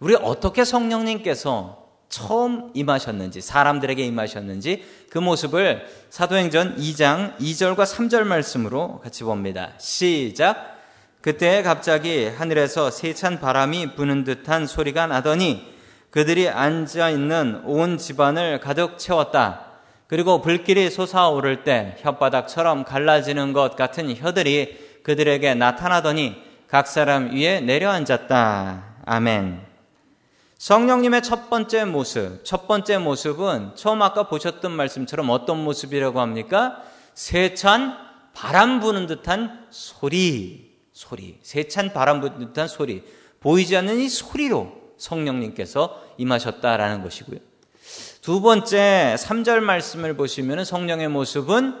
우리 0.00 0.14
어떻게 0.14 0.64
성령님께서 0.64 1.83
처음 2.14 2.70
임하셨는지 2.74 3.40
사람들에게 3.40 4.04
임하셨는지 4.04 4.84
그 5.10 5.18
모습을 5.18 5.84
사도행전 6.10 6.76
2장 6.76 7.36
2절과 7.38 7.84
3절 7.84 8.22
말씀으로 8.22 9.00
같이 9.00 9.24
봅니다. 9.24 9.72
시작. 9.78 10.78
그때 11.20 11.64
갑자기 11.64 12.26
하늘에서 12.26 12.92
세찬 12.92 13.40
바람이 13.40 13.96
부는 13.96 14.22
듯한 14.22 14.68
소리가 14.68 15.08
나더니 15.08 15.66
그들이 16.10 16.48
앉아 16.48 17.10
있는 17.10 17.62
온 17.64 17.98
집안을 17.98 18.60
가득 18.60 18.96
채웠다. 18.96 19.72
그리고 20.06 20.40
불길이 20.40 20.90
솟아오를 20.90 21.64
때 21.64 21.96
혓바닥처럼 22.04 22.84
갈라지는 22.84 23.52
것 23.52 23.74
같은 23.74 24.14
혀들이 24.16 25.00
그들에게 25.02 25.54
나타나더니 25.56 26.36
각 26.68 26.86
사람 26.86 27.34
위에 27.34 27.60
내려앉았다. 27.60 28.84
아멘. 29.04 29.73
성령님의 30.58 31.22
첫 31.22 31.50
번째 31.50 31.84
모습, 31.84 32.44
첫 32.44 32.66
번째 32.66 32.98
모습은 32.98 33.72
처음 33.74 34.02
아까 34.02 34.28
보셨던 34.28 34.72
말씀처럼 34.72 35.30
어떤 35.30 35.62
모습이라고 35.62 36.20
합니까? 36.20 36.82
세찬 37.14 37.96
바람 38.32 38.80
부는 38.80 39.06
듯한 39.06 39.66
소리, 39.70 40.72
소리, 40.92 41.38
세찬 41.42 41.92
바람 41.92 42.20
부는 42.20 42.38
듯한 42.38 42.68
소리, 42.68 43.04
보이지 43.40 43.76
않는 43.76 43.98
이 43.98 44.08
소리로 44.08 44.72
성령님께서 44.96 46.02
임하셨다라는 46.18 47.02
것이고요. 47.02 47.38
두 48.22 48.40
번째 48.40 49.16
3절 49.18 49.60
말씀을 49.60 50.16
보시면 50.16 50.64
성령의 50.64 51.08
모습은 51.08 51.78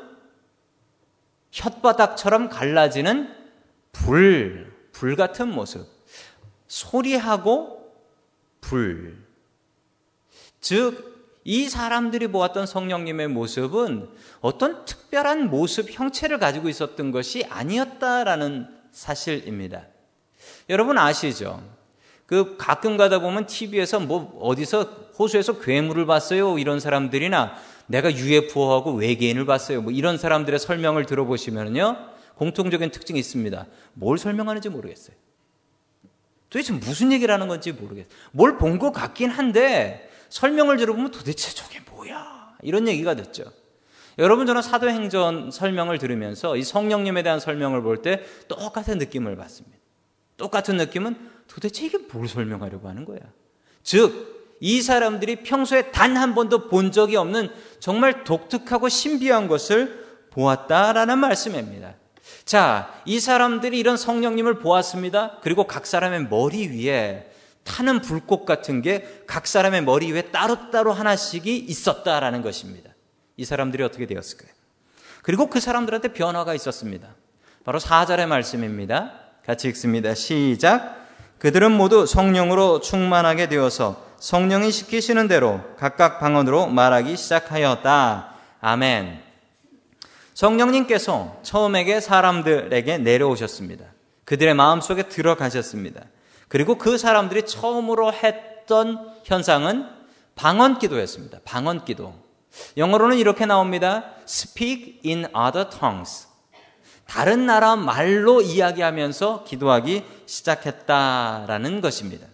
혓바닥처럼 1.52 2.50
갈라지는 2.50 3.32
불, 3.92 4.74
불 4.92 5.16
같은 5.16 5.48
모습. 5.50 5.86
소리하고 6.66 7.83
불. 8.68 9.16
즉, 10.60 11.12
이 11.44 11.68
사람들이 11.68 12.28
보았던 12.28 12.66
성령님의 12.66 13.28
모습은 13.28 14.08
어떤 14.40 14.84
특별한 14.86 15.50
모습, 15.50 15.90
형체를 15.90 16.38
가지고 16.38 16.70
있었던 16.70 17.10
것이 17.10 17.44
아니었다라는 17.44 18.66
사실입니다. 18.90 19.82
여러분 20.70 20.96
아시죠? 20.96 21.62
그 22.24 22.56
가끔 22.56 22.96
가다 22.96 23.18
보면 23.18 23.46
TV에서 23.46 24.00
뭐 24.00 24.38
어디서 24.40 24.82
호수에서 25.18 25.60
괴물을 25.60 26.06
봤어요 26.06 26.58
이런 26.58 26.80
사람들이나 26.80 27.54
내가 27.86 28.10
UFO하고 28.16 28.92
외계인을 28.94 29.44
봤어요 29.44 29.82
뭐 29.82 29.92
이런 29.92 30.16
사람들의 30.16 30.58
설명을 30.58 31.04
들어보시면요 31.04 31.96
공통적인 32.36 32.90
특징이 32.90 33.18
있습니다. 33.20 33.66
뭘 33.92 34.16
설명하는지 34.18 34.70
모르겠어요. 34.70 35.16
도대체 36.54 36.72
무슨 36.72 37.10
얘기를 37.10 37.34
하는 37.34 37.48
건지 37.48 37.72
모르겠어요. 37.72 38.12
뭘본 38.30 38.78
것 38.78 38.92
같긴 38.92 39.28
한데 39.28 40.08
설명을 40.28 40.76
들어보면 40.76 41.10
도대체 41.10 41.52
저게 41.52 41.80
뭐야 41.90 42.54
이런 42.62 42.86
얘기가 42.86 43.14
됐죠. 43.14 43.42
여러분 44.18 44.46
저는 44.46 44.62
사도행전 44.62 45.50
설명을 45.50 45.98
들으면서 45.98 46.56
이 46.56 46.62
성령님에 46.62 47.24
대한 47.24 47.40
설명을 47.40 47.82
볼 47.82 48.02
때 48.02 48.22
똑같은 48.46 48.98
느낌을 48.98 49.34
받습니다. 49.34 49.76
똑같은 50.36 50.76
느낌은 50.76 51.16
도대체 51.48 51.86
이게 51.86 51.98
뭘 51.98 52.28
설명하려고 52.28 52.88
하는 52.88 53.04
거야? 53.04 53.18
즉, 53.82 54.56
이 54.60 54.80
사람들이 54.80 55.42
평소에 55.42 55.90
단 55.90 56.16
한 56.16 56.36
번도 56.36 56.68
본 56.68 56.92
적이 56.92 57.16
없는 57.16 57.50
정말 57.80 58.22
독특하고 58.22 58.88
신비한 58.88 59.48
것을 59.48 60.04
보았다라는 60.30 61.18
말씀입니다. 61.18 61.96
자, 62.44 62.92
이 63.04 63.20
사람들이 63.20 63.78
이런 63.78 63.96
성령님을 63.96 64.58
보았습니다. 64.58 65.38
그리고 65.42 65.66
각 65.66 65.86
사람의 65.86 66.28
머리 66.28 66.68
위에 66.68 67.30
타는 67.64 68.02
불꽃 68.02 68.44
같은 68.44 68.82
게 68.82 69.24
각 69.26 69.46
사람의 69.46 69.82
머리 69.82 70.12
위에 70.12 70.30
따로따로 70.30 70.92
하나씩이 70.92 71.56
있었다라는 71.56 72.42
것입니다. 72.42 72.90
이 73.36 73.44
사람들이 73.44 73.82
어떻게 73.82 74.06
되었을까요? 74.06 74.50
그리고 75.22 75.48
그 75.48 75.58
사람들한테 75.58 76.12
변화가 76.12 76.54
있었습니다. 76.54 77.08
바로 77.64 77.80
4절의 77.80 78.26
말씀입니다. 78.26 79.12
같이 79.44 79.68
읽습니다. 79.68 80.14
시작. 80.14 81.04
그들은 81.38 81.72
모두 81.72 82.06
성령으로 82.06 82.80
충만하게 82.80 83.48
되어서 83.48 84.04
성령이 84.18 84.70
시키시는 84.70 85.28
대로 85.28 85.60
각각 85.78 86.20
방언으로 86.20 86.68
말하기 86.68 87.16
시작하였다. 87.16 88.34
아멘. 88.60 89.23
성령님께서 90.34 91.38
처음에게 91.42 92.00
사람들에게 92.00 92.98
내려오셨습니다. 92.98 93.86
그들의 94.24 94.54
마음속에 94.54 95.04
들어가셨습니다. 95.04 96.02
그리고 96.48 96.76
그 96.76 96.98
사람들이 96.98 97.46
처음으로 97.46 98.12
했던 98.12 99.12
현상은 99.24 99.88
방언 100.34 100.78
기도였습니다. 100.78 101.38
방언 101.44 101.84
기도. 101.84 102.14
영어로는 102.76 103.16
이렇게 103.16 103.46
나옵니다. 103.46 104.04
Speak 104.24 105.00
in 105.04 105.26
other 105.36 105.68
tongues. 105.70 106.28
다른 107.06 107.46
나라 107.46 107.76
말로 107.76 108.40
이야기하면서 108.40 109.44
기도하기 109.44 110.04
시작했다라는 110.26 111.80
것입니다. 111.80 112.26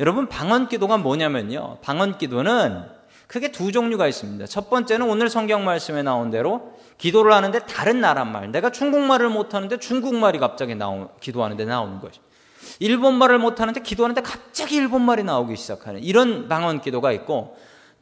여러분, 0.00 0.28
방언 0.28 0.68
기도가 0.68 0.98
뭐냐면요. 0.98 1.78
방언 1.80 2.18
기도는 2.18 2.84
크게 3.26 3.50
두 3.52 3.72
종류가 3.72 4.06
있습니다. 4.06 4.46
첫 4.46 4.70
번째는 4.70 5.08
오늘 5.08 5.28
성경 5.28 5.64
말씀에 5.64 6.02
나온 6.02 6.30
대로 6.30 6.74
기도를 6.98 7.32
하는데 7.32 7.58
다른 7.60 8.00
나라 8.00 8.24
말. 8.24 8.50
내가 8.52 8.70
중국말을 8.70 9.28
못하는데 9.28 9.78
중국말이 9.78 10.38
갑자기 10.38 10.74
나오, 10.74 11.10
기도하는데 11.20 11.64
나오는 11.64 12.00
것이. 12.00 12.20
일본말을 12.78 13.38
못하는데 13.38 13.80
기도하는데 13.80 14.20
갑자기 14.22 14.76
일본말이 14.76 15.22
나오기 15.22 15.56
시작하는 15.56 16.02
이런 16.02 16.48
방언 16.48 16.80
기도가 16.80 17.12
있고 17.12 17.56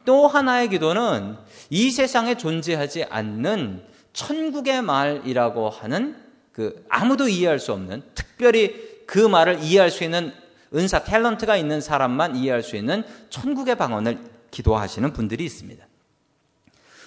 또 0.05 0.27
하나의 0.27 0.69
기도는 0.69 1.37
이 1.69 1.91
세상에 1.91 2.35
존재하지 2.35 3.05
않는 3.05 3.83
천국의 4.13 4.81
말이라고 4.81 5.69
하는 5.69 6.15
그 6.51 6.85
아무도 6.89 7.27
이해할 7.27 7.59
수 7.59 7.73
없는 7.73 8.03
특별히 8.13 9.03
그 9.07 9.19
말을 9.19 9.59
이해할 9.61 9.89
수 9.89 10.03
있는 10.03 10.33
은사 10.73 11.03
탤런트가 11.03 11.57
있는 11.57 11.81
사람만 11.81 12.35
이해할 12.35 12.63
수 12.63 12.75
있는 12.75 13.03
천국의 13.29 13.75
방언을 13.75 14.32
기도하시는 14.53 15.11
분들이 15.13 15.43
있습니다. 15.45 15.85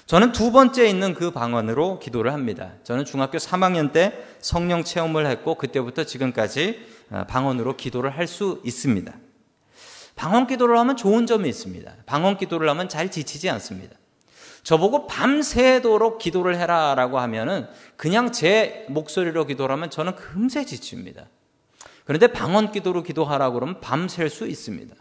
저는 0.07 0.33
두 0.33 0.53
번째 0.53 0.89
있는 0.89 1.15
그 1.15 1.31
방언으로 1.31 1.99
기도를 1.99 2.33
합니다. 2.33 2.73
저는 2.85 3.05
중학교 3.05 3.39
3학년 3.39 3.93
때 3.93 4.25
성령 4.41 4.85
체험을 4.85 5.27
했고 5.27 5.55
그때부터 5.55 6.05
지금까지 6.05 6.87
어, 7.11 7.25
방언으로 7.29 7.77
기도를 7.77 8.11
할 8.11 8.27
수 8.27 8.61
있습니다. 8.65 9.13
방언 10.17 10.47
기도를 10.47 10.79
하면 10.79 10.97
좋은 10.97 11.27
점이 11.27 11.49
있습니다. 11.49 11.93
방언 12.07 12.39
기도를 12.39 12.69
하면 12.71 12.89
잘 12.89 13.11
지치지 13.11 13.51
않습니다. 13.51 13.97
저보고 14.63 15.07
밤새도록 15.07 16.19
기도를 16.19 16.59
해라라고 16.59 17.21
하면은 17.21 17.69
그냥 17.97 18.33
제 18.33 18.87
목소리로 18.89 19.47
기도를 19.47 19.73
하면 19.75 19.91
저는 19.91 20.17
금세 20.17 20.65
지칩니다. 20.65 21.27
그런데 22.05 22.29
방언 22.29 22.73
기도로 22.73 23.03
기도하라고 23.03 23.55
그러면 23.55 23.81
밤샐 23.81 24.29
수 24.31 24.47
있습니다. 24.47 24.95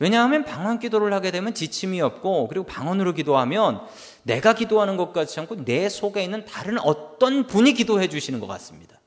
왜냐하면 0.00 0.44
방언 0.44 0.78
기도를 0.78 1.12
하게 1.12 1.30
되면 1.30 1.54
지침이 1.54 2.00
없고 2.00 2.48
그리고 2.48 2.64
방언으로 2.64 3.12
기도하면 3.12 3.82
내가 4.22 4.54
기도하는 4.54 4.96
것 4.96 5.12
같지 5.12 5.38
않고 5.38 5.64
내 5.66 5.90
속에 5.90 6.24
있는 6.24 6.46
다른 6.46 6.78
어떤 6.78 7.46
분이 7.46 7.74
기도해 7.74 8.08
주시는 8.08 8.40
것 8.40 8.46
같습니다. 8.46 8.98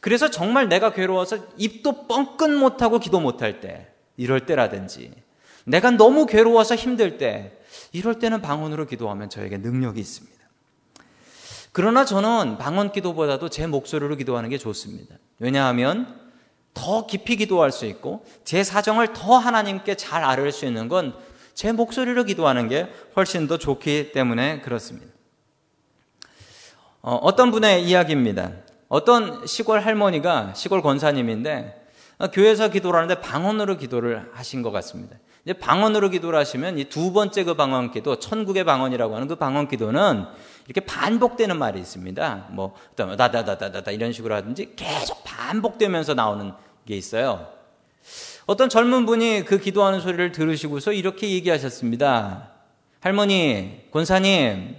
그래서 0.00 0.30
정말 0.30 0.68
내가 0.68 0.92
괴로워서 0.92 1.38
입도 1.56 2.06
뻥끗 2.08 2.50
못하고 2.50 2.98
기도 2.98 3.20
못할 3.20 3.60
때, 3.60 3.88
이럴 4.16 4.44
때라든지, 4.44 5.12
내가 5.64 5.90
너무 5.92 6.26
괴로워서 6.26 6.74
힘들 6.74 7.16
때, 7.16 7.56
이럴 7.92 8.18
때는 8.18 8.42
방언으로 8.42 8.86
기도하면 8.86 9.30
저에게 9.30 9.58
능력이 9.58 9.98
있습니다. 10.00 10.38
그러나 11.70 12.04
저는 12.04 12.58
방언 12.58 12.92
기도보다도 12.92 13.48
제 13.48 13.66
목소리로 13.66 14.16
기도하는 14.16 14.50
게 14.50 14.58
좋습니다. 14.58 15.14
왜냐하면 15.38 16.20
더 16.74 17.06
깊이 17.06 17.36
기도할 17.36 17.70
수 17.72 17.86
있고 17.86 18.24
제 18.44 18.64
사정을 18.64 19.12
더 19.12 19.36
하나님께 19.36 19.96
잘 19.96 20.24
알을 20.24 20.52
수 20.52 20.66
있는 20.66 20.88
건 20.88 21.32
제 21.54 21.72
목소리로 21.72 22.24
기도하는 22.24 22.68
게 22.68 22.88
훨씬 23.16 23.46
더 23.46 23.58
좋기 23.58 24.12
때문에 24.12 24.60
그렇습니다. 24.60 25.12
어, 27.02 27.34
떤 27.36 27.50
분의 27.50 27.84
이야기입니다. 27.84 28.52
어떤 28.88 29.46
시골 29.46 29.80
할머니가 29.80 30.54
시골 30.54 30.82
권사님인데 30.82 31.86
어, 32.18 32.28
교회에서 32.28 32.68
기도를 32.68 33.00
하는데 33.00 33.20
방언으로 33.20 33.76
기도를 33.76 34.30
하신 34.32 34.62
것 34.62 34.70
같습니다. 34.70 35.16
이제 35.44 35.52
방언으로 35.54 36.10
기도를 36.10 36.38
하시면 36.38 36.78
이 36.78 36.84
두 36.84 37.12
번째 37.12 37.44
그 37.44 37.54
방언 37.54 37.90
기도, 37.90 38.18
천국의 38.18 38.64
방언이라고 38.64 39.14
하는 39.14 39.26
그 39.28 39.34
방언 39.34 39.68
기도는 39.68 40.24
이렇게 40.66 40.80
반복되는 40.80 41.58
말이 41.58 41.80
있습니다. 41.80 42.48
뭐, 42.52 42.74
다다다다다다 42.96 43.90
이런 43.90 44.12
식으로 44.12 44.34
하든지 44.36 44.74
계속 44.76 45.24
반복되면서 45.24 46.14
나오는 46.14 46.52
게 46.86 46.96
있어요. 46.96 47.48
어떤 48.46 48.68
젊은 48.68 49.06
분이 49.06 49.44
그 49.44 49.58
기도하는 49.58 50.00
소리를 50.00 50.32
들으시고서 50.32 50.92
이렇게 50.92 51.30
얘기하셨습니다. 51.30 52.50
할머니, 53.00 53.88
권사님, 53.92 54.76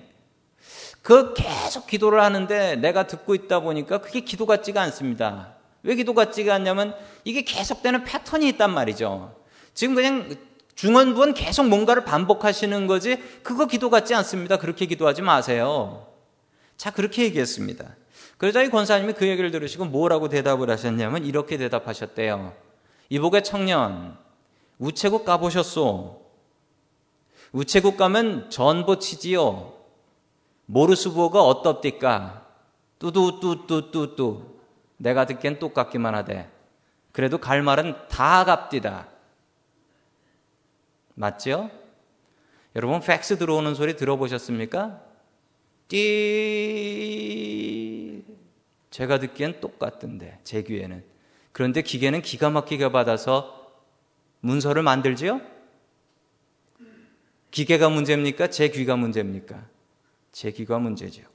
그 1.02 1.34
계속 1.34 1.88
기도를 1.88 2.22
하는데 2.22 2.78
내가 2.78 3.08
듣고 3.08 3.36
있다 3.36 3.60
보니까 3.60 4.00
그게 4.00 4.22
기도 4.22 4.46
같지가 4.46 4.82
않습니다. 4.84 5.56
왜 5.84 5.96
기도 5.96 6.14
같지가 6.14 6.56
않냐면 6.56 6.96
이게 7.26 7.42
계속되는 7.42 8.06
패턴이 8.06 8.48
있단 8.50 8.74
말이죠. 8.74 9.36
지금 9.74 9.96
그냥 9.96 10.34
중원부는 10.76 11.34
계속 11.34 11.68
뭔가를 11.68 12.04
반복하시는 12.04 12.88
거지 12.88 13.18
그거 13.44 13.66
기도 13.68 13.90
같지 13.90 14.14
않습니다. 14.16 14.58
그렇게 14.58 14.86
기도하지 14.86 15.22
마세요. 15.22 16.08
자 16.78 16.92
그렇게 16.92 17.24
얘기했습니다. 17.24 17.96
그러자 18.38 18.64
이 18.64 18.70
권사님이 18.70 19.14
그 19.14 19.28
얘기를 19.28 19.52
들으시고 19.52 19.86
뭐라고 19.86 20.30
대답을 20.30 20.70
하셨냐면 20.70 21.24
이렇게 21.26 21.58
대답하셨대요. 21.58 22.54
이복의 23.10 23.44
청년 23.44 24.18
우체국 24.80 25.24
가보셨소? 25.24 26.22
우체국 27.52 27.98
가면 27.98 28.50
전보 28.50 28.98
치지요. 29.00 29.74
모르스부어가 30.66 31.42
어떻디까? 31.44 32.46
뚜두뚜뚜뚜뚜. 33.00 34.60
내가 34.98 35.26
듣기엔 35.26 35.60
똑같기만 35.60 36.16
하대. 36.16 36.50
그래도 37.12 37.38
갈 37.38 37.62
말은 37.62 37.96
다 38.10 38.44
갑디다. 38.44 39.08
맞죠? 41.16 41.70
여러분 42.76 43.00
팩스 43.02 43.38
들어오는 43.38 43.76
소리 43.76 43.96
들어보셨습니까? 43.96 45.02
띠 45.88 47.14
제가 48.90 49.20
듣기엔 49.20 49.60
똑같던데 49.62 50.40
제 50.44 50.64
귀에는 50.64 51.04
그런데 51.52 51.82
기계는 51.82 52.22
기가 52.22 52.50
막히게 52.50 52.92
받아서 52.92 53.72
문서를 54.40 54.84
만들지요? 54.84 55.42
기계가 57.52 57.90
문제입니까? 57.90 58.48
제 58.48 58.70
귀가 58.70 58.96
문제입니까? 58.96 59.68
제 60.32 60.52
귀가 60.52 60.80
문제죠. 60.80 61.33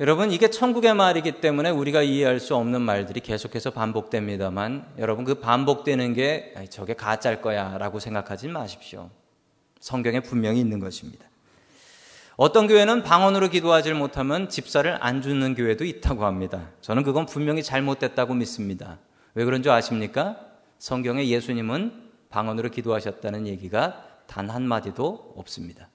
여러분, 0.00 0.30
이게 0.30 0.48
천국의 0.48 0.94
말이기 0.94 1.40
때문에 1.40 1.70
우리가 1.70 2.02
이해할 2.02 2.38
수 2.38 2.54
없는 2.54 2.80
말들이 2.82 3.18
계속해서 3.18 3.72
반복됩니다만, 3.72 4.86
여러분, 4.98 5.24
그 5.24 5.40
반복되는 5.40 6.14
게 6.14 6.54
저게 6.70 6.94
가짜일 6.94 7.42
거야 7.42 7.76
라고 7.78 7.98
생각하지 7.98 8.46
마십시오. 8.46 9.10
성경에 9.80 10.20
분명히 10.20 10.60
있는 10.60 10.78
것입니다. 10.78 11.26
어떤 12.36 12.68
교회는 12.68 13.02
방언으로 13.02 13.48
기도하지 13.48 13.92
못하면 13.94 14.48
집사를 14.48 14.96
안 15.00 15.20
주는 15.20 15.56
교회도 15.56 15.84
있다고 15.84 16.24
합니다. 16.24 16.68
저는 16.80 17.02
그건 17.02 17.26
분명히 17.26 17.64
잘못됐다고 17.64 18.34
믿습니다. 18.34 18.98
왜 19.34 19.44
그런 19.44 19.64
줄 19.64 19.72
아십니까? 19.72 20.36
성경에 20.78 21.26
예수님은 21.26 22.10
방언으로 22.30 22.70
기도하셨다는 22.70 23.48
얘기가 23.48 24.04
단 24.28 24.48
한마디도 24.48 25.34
없습니다. 25.36 25.88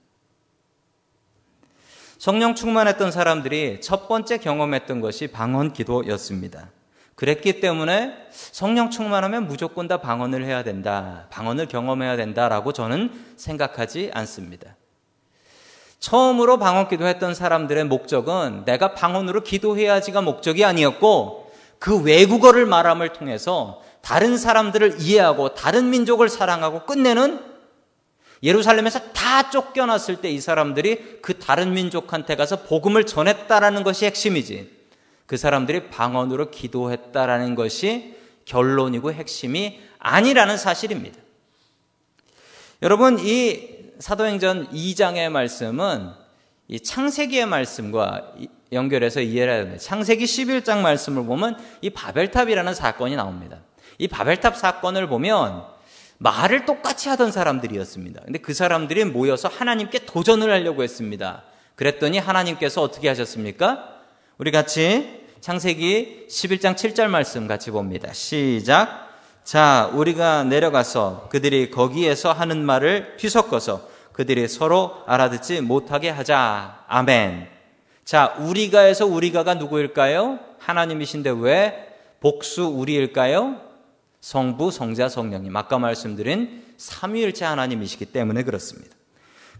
성령 2.23 2.55
충만했던 2.55 3.11
사람들이 3.11 3.81
첫 3.81 4.07
번째 4.07 4.37
경험했던 4.37 5.01
것이 5.01 5.27
방언 5.27 5.73
기도였습니다. 5.73 6.69
그랬기 7.15 7.59
때문에 7.59 8.13
성령 8.31 8.89
충만하면 8.89 9.45
무조건 9.45 9.89
다 9.89 9.97
방언을 9.97 10.45
해야 10.45 10.63
된다. 10.63 11.27
방언을 11.31 11.65
경험해야 11.65 12.15
된다라고 12.15 12.71
저는 12.71 13.11
생각하지 13.35 14.11
않습니다. 14.13 14.77
처음으로 15.99 16.59
방언 16.59 16.87
기도했던 16.87 17.35
사람들의 17.35 17.83
목적은 17.83 18.63
내가 18.63 18.93
방언으로 18.93 19.43
기도해야지가 19.43 20.21
목적이 20.21 20.63
아니었고 20.63 21.51
그 21.77 22.03
외국어를 22.03 22.65
말함을 22.65 23.11
통해서 23.11 23.81
다른 23.99 24.37
사람들을 24.37 25.01
이해하고 25.01 25.55
다른 25.55 25.89
민족을 25.89 26.29
사랑하고 26.29 26.85
끝내는 26.85 27.52
예루살렘에서 28.43 28.99
다 29.13 29.49
쫓겨났을 29.49 30.17
때 30.17 30.29
이 30.29 30.41
사람들이 30.41 31.19
그 31.21 31.39
다른 31.39 31.73
민족한테 31.73 32.35
가서 32.35 32.63
복음을 32.63 33.05
전했다라는 33.05 33.83
것이 33.83 34.05
핵심이지. 34.05 34.69
그 35.25 35.37
사람들이 35.37 35.89
방언으로 35.89 36.51
기도했다라는 36.51 37.55
것이 37.55 38.15
결론이고 38.45 39.13
핵심이 39.13 39.79
아니라는 39.99 40.57
사실입니다. 40.57 41.17
여러분, 42.81 43.17
이 43.19 43.69
사도행전 43.99 44.71
2장의 44.71 45.29
말씀은 45.29 46.11
이 46.67 46.79
창세기의 46.79 47.45
말씀과 47.45 48.33
연결해서 48.71 49.21
이해를 49.21 49.53
해야 49.53 49.61
됩니다. 49.61 49.81
창세기 49.81 50.25
11장 50.25 50.79
말씀을 50.79 51.25
보면 51.25 51.57
이 51.81 51.89
바벨탑이라는 51.89 52.73
사건이 52.73 53.15
나옵니다. 53.15 53.59
이 53.97 54.07
바벨탑 54.07 54.57
사건을 54.57 55.07
보면 55.07 55.72
말을 56.23 56.65
똑같이 56.65 57.09
하던 57.09 57.31
사람들이었습니다. 57.31 58.21
근데 58.23 58.39
그 58.39 58.53
사람들이 58.53 59.03
모여서 59.03 59.49
하나님께 59.49 60.05
도전을 60.05 60.49
하려고 60.49 60.81
했습니다. 60.81 61.43
그랬더니 61.75 62.17
하나님께서 62.17 62.81
어떻게 62.81 63.09
하셨습니까? 63.09 63.89
우리 64.37 64.51
같이 64.51 65.21
창세기 65.41 66.27
11장 66.29 66.75
7절 66.75 67.07
말씀 67.07 67.45
같이 67.47 67.71
봅니다. 67.71 68.13
시작. 68.13 69.09
자, 69.43 69.91
우리가 69.93 70.45
내려가서 70.45 71.27
그들이 71.29 71.69
거기에서 71.69 72.31
하는 72.31 72.63
말을 72.63 73.17
뒤섞어서 73.17 73.89
그들이 74.13 74.47
서로 74.47 75.03
알아듣지 75.05 75.59
못하게 75.59 76.09
하자. 76.09 76.85
아멘. 76.87 77.49
자, 78.05 78.35
우리가에서 78.39 79.05
우리가가 79.05 79.55
누구일까요? 79.55 80.39
하나님이신데 80.59 81.31
왜 81.31 81.89
복수 82.21 82.63
우리일까요? 82.63 83.72
성부, 84.23 84.71
성자, 84.71 85.09
성령님. 85.09 85.53
아까 85.57 85.77
말씀드린 85.79 86.63
삼위일체 86.77 87.43
하나님이시기 87.43 88.05
때문에 88.05 88.43
그렇습니다. 88.43 88.95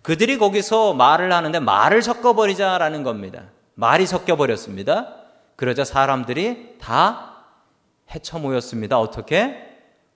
그들이 0.02 0.38
거기서 0.38 0.93
말을 0.93 1.34
하는데 1.34 1.60
말을 1.60 2.02
섞어버리자라는 2.02 3.04
겁니다. 3.04 3.43
말이 3.76 4.08
섞여버렸습니다. 4.08 5.17
그러자 5.58 5.84
사람들이 5.84 6.78
다 6.80 7.43
헤쳐 8.15 8.39
모였습니다. 8.39 8.97
어떻게? 8.97 9.69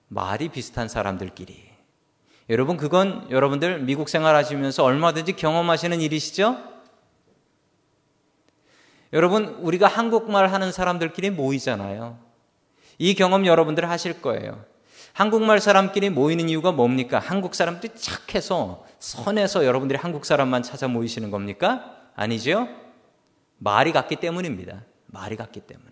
말이 0.07 0.47
비슷한 0.47 0.87
사람들끼리. 0.87 1.69
여러분, 2.49 2.77
그건 2.77 3.27
여러분들 3.29 3.79
미국 3.79 4.07
생활 4.07 4.33
하시면서 4.37 4.85
얼마든지 4.85 5.33
경험하시는 5.33 5.99
일이시죠? 5.99 6.57
여러분, 9.11 9.57
우리가 9.59 9.87
한국말 9.89 10.53
하는 10.53 10.71
사람들끼리 10.71 11.31
모이잖아요. 11.31 12.26
이 12.97 13.13
경험 13.13 13.45
여러분들 13.45 13.89
하실 13.89 14.21
거예요. 14.21 14.63
한국말 15.13 15.59
사람끼리 15.59 16.09
모이는 16.09 16.47
이유가 16.49 16.71
뭡니까? 16.71 17.19
한국 17.19 17.55
사람들이 17.55 17.93
착해서 17.95 18.85
선해서 18.99 19.65
여러분들이 19.65 19.97
한국 19.97 20.25
사람만 20.25 20.63
찾아 20.63 20.87
모이시는 20.87 21.31
겁니까? 21.31 21.95
아니죠? 22.15 22.67
말이 23.57 23.91
같기 23.91 24.17
때문입니다. 24.17 24.83
말이 25.07 25.35
같기 25.35 25.61
때문에. 25.61 25.91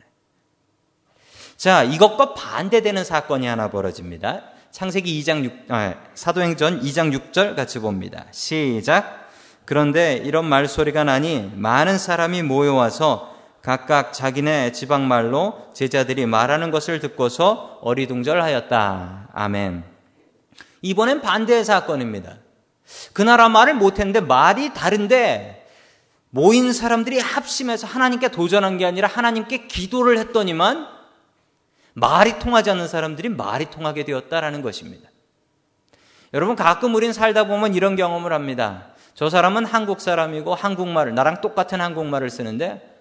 자, 1.58 1.84
이것과 1.84 2.34
반대되는 2.34 3.04
사건이 3.04 3.48
하나 3.48 3.70
벌어집니다. 3.70 4.44
창세기 4.72 5.22
2장 5.22 5.44
6, 5.44 5.72
아, 5.72 5.96
사도행전 6.14 6.82
2장 6.82 7.32
6절 7.32 7.56
같이 7.56 7.80
봅니다. 7.80 8.26
시작. 8.32 9.30
그런데 9.64 10.18
이런 10.18 10.46
말소리가 10.46 11.04
나니 11.06 11.52
많은 11.56 11.98
사람이 11.98 12.44
모여와서 12.44 13.35
각각 13.66 14.14
자기네 14.14 14.74
지방 14.74 15.08
말로 15.08 15.72
제자들이 15.74 16.28
말하는 16.28 16.70
것을 16.70 17.00
듣고서 17.00 17.80
어리둥절하였다. 17.82 19.30
아멘. 19.34 19.84
이번엔 20.84 21.22
반대의 21.22 21.66
사건입니다. 21.66 22.38
그 23.14 23.24
나라 23.24 23.50
말을 23.50 23.74
못했는데 23.74 24.22
말이 24.22 24.72
다른데 24.72 25.68
모인 26.30 26.74
사람들이 26.74 27.18
합심해서 27.18 27.88
하나님께 27.88 28.28
도전한 28.28 28.78
게 28.78 28.86
아니라 28.86 29.08
하나님께 29.08 29.66
기도를 29.66 30.20
했더니만 30.20 30.88
말이 31.94 32.38
통하지 32.38 32.70
않는 32.70 32.88
사람들이 32.88 33.30
말이 33.30 33.72
통하게 33.72 34.06
되었다라는 34.06 34.62
것입니다. 34.62 35.10
여러분 36.36 36.56
가끔 36.56 36.94
우린 36.94 37.14
살다 37.14 37.48
보면 37.48 37.74
이런 37.74 37.96
경험을 37.96 38.32
합니다. 38.32 38.90
저 39.16 39.32
사람은 39.32 39.66
한국 39.66 40.02
사람이고 40.02 40.54
한국말을 40.54 41.16
나랑 41.16 41.42
똑같은 41.42 41.82
한국말을 41.82 42.30
쓰는데 42.30 42.95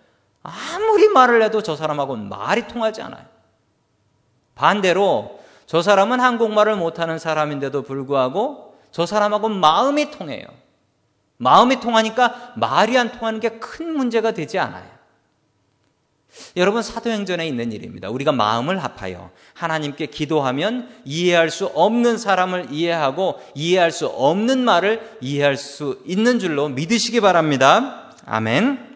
아무리 0.45 1.09
말을 1.09 1.43
해도 1.43 1.63
저 1.63 1.75
사람하고는 1.75 2.29
말이 2.29 2.69
통하지 2.69 3.03
않아요. 3.03 3.25
반대로 4.55 5.41
저 5.67 5.83
사람은 5.83 6.21
한국말을 6.21 6.77
못하는 6.77 7.19
사람인데도 7.19 7.83
불구하고 7.83 8.77
저 8.93 9.07
사람하고는 9.07 9.59
마음이 9.59 10.11
통해요. 10.11 10.47
마음이 11.39 11.81
통하니까 11.81 12.53
말이 12.57 12.97
안 12.97 13.11
통하는 13.11 13.41
게 13.41 13.59
큰 13.59 13.97
문제가 13.97 14.33
되지 14.33 14.59
않아요. 14.59 14.95
여러분 16.57 16.83
사도행전에 16.83 17.47
있는 17.47 17.73
일입니다. 17.73 18.11
우리가 18.11 18.33
마음을 18.33 18.83
합하여 18.83 19.31
하나님께 19.55 20.07
기도하면 20.07 20.89
이해할 21.05 21.51
수 21.51 21.67
없는 21.67 22.19
사람을 22.19 22.69
이해하고 22.71 23.41
이해할 23.55 23.91
수 23.91 24.07
없는 24.07 24.65
말을 24.65 25.19
이해할 25.21 25.57
수 25.57 26.01
있는 26.05 26.39
줄로 26.39 26.69
믿으시기 26.69 27.21
바랍니다. 27.21 28.11
아멘. 28.27 28.94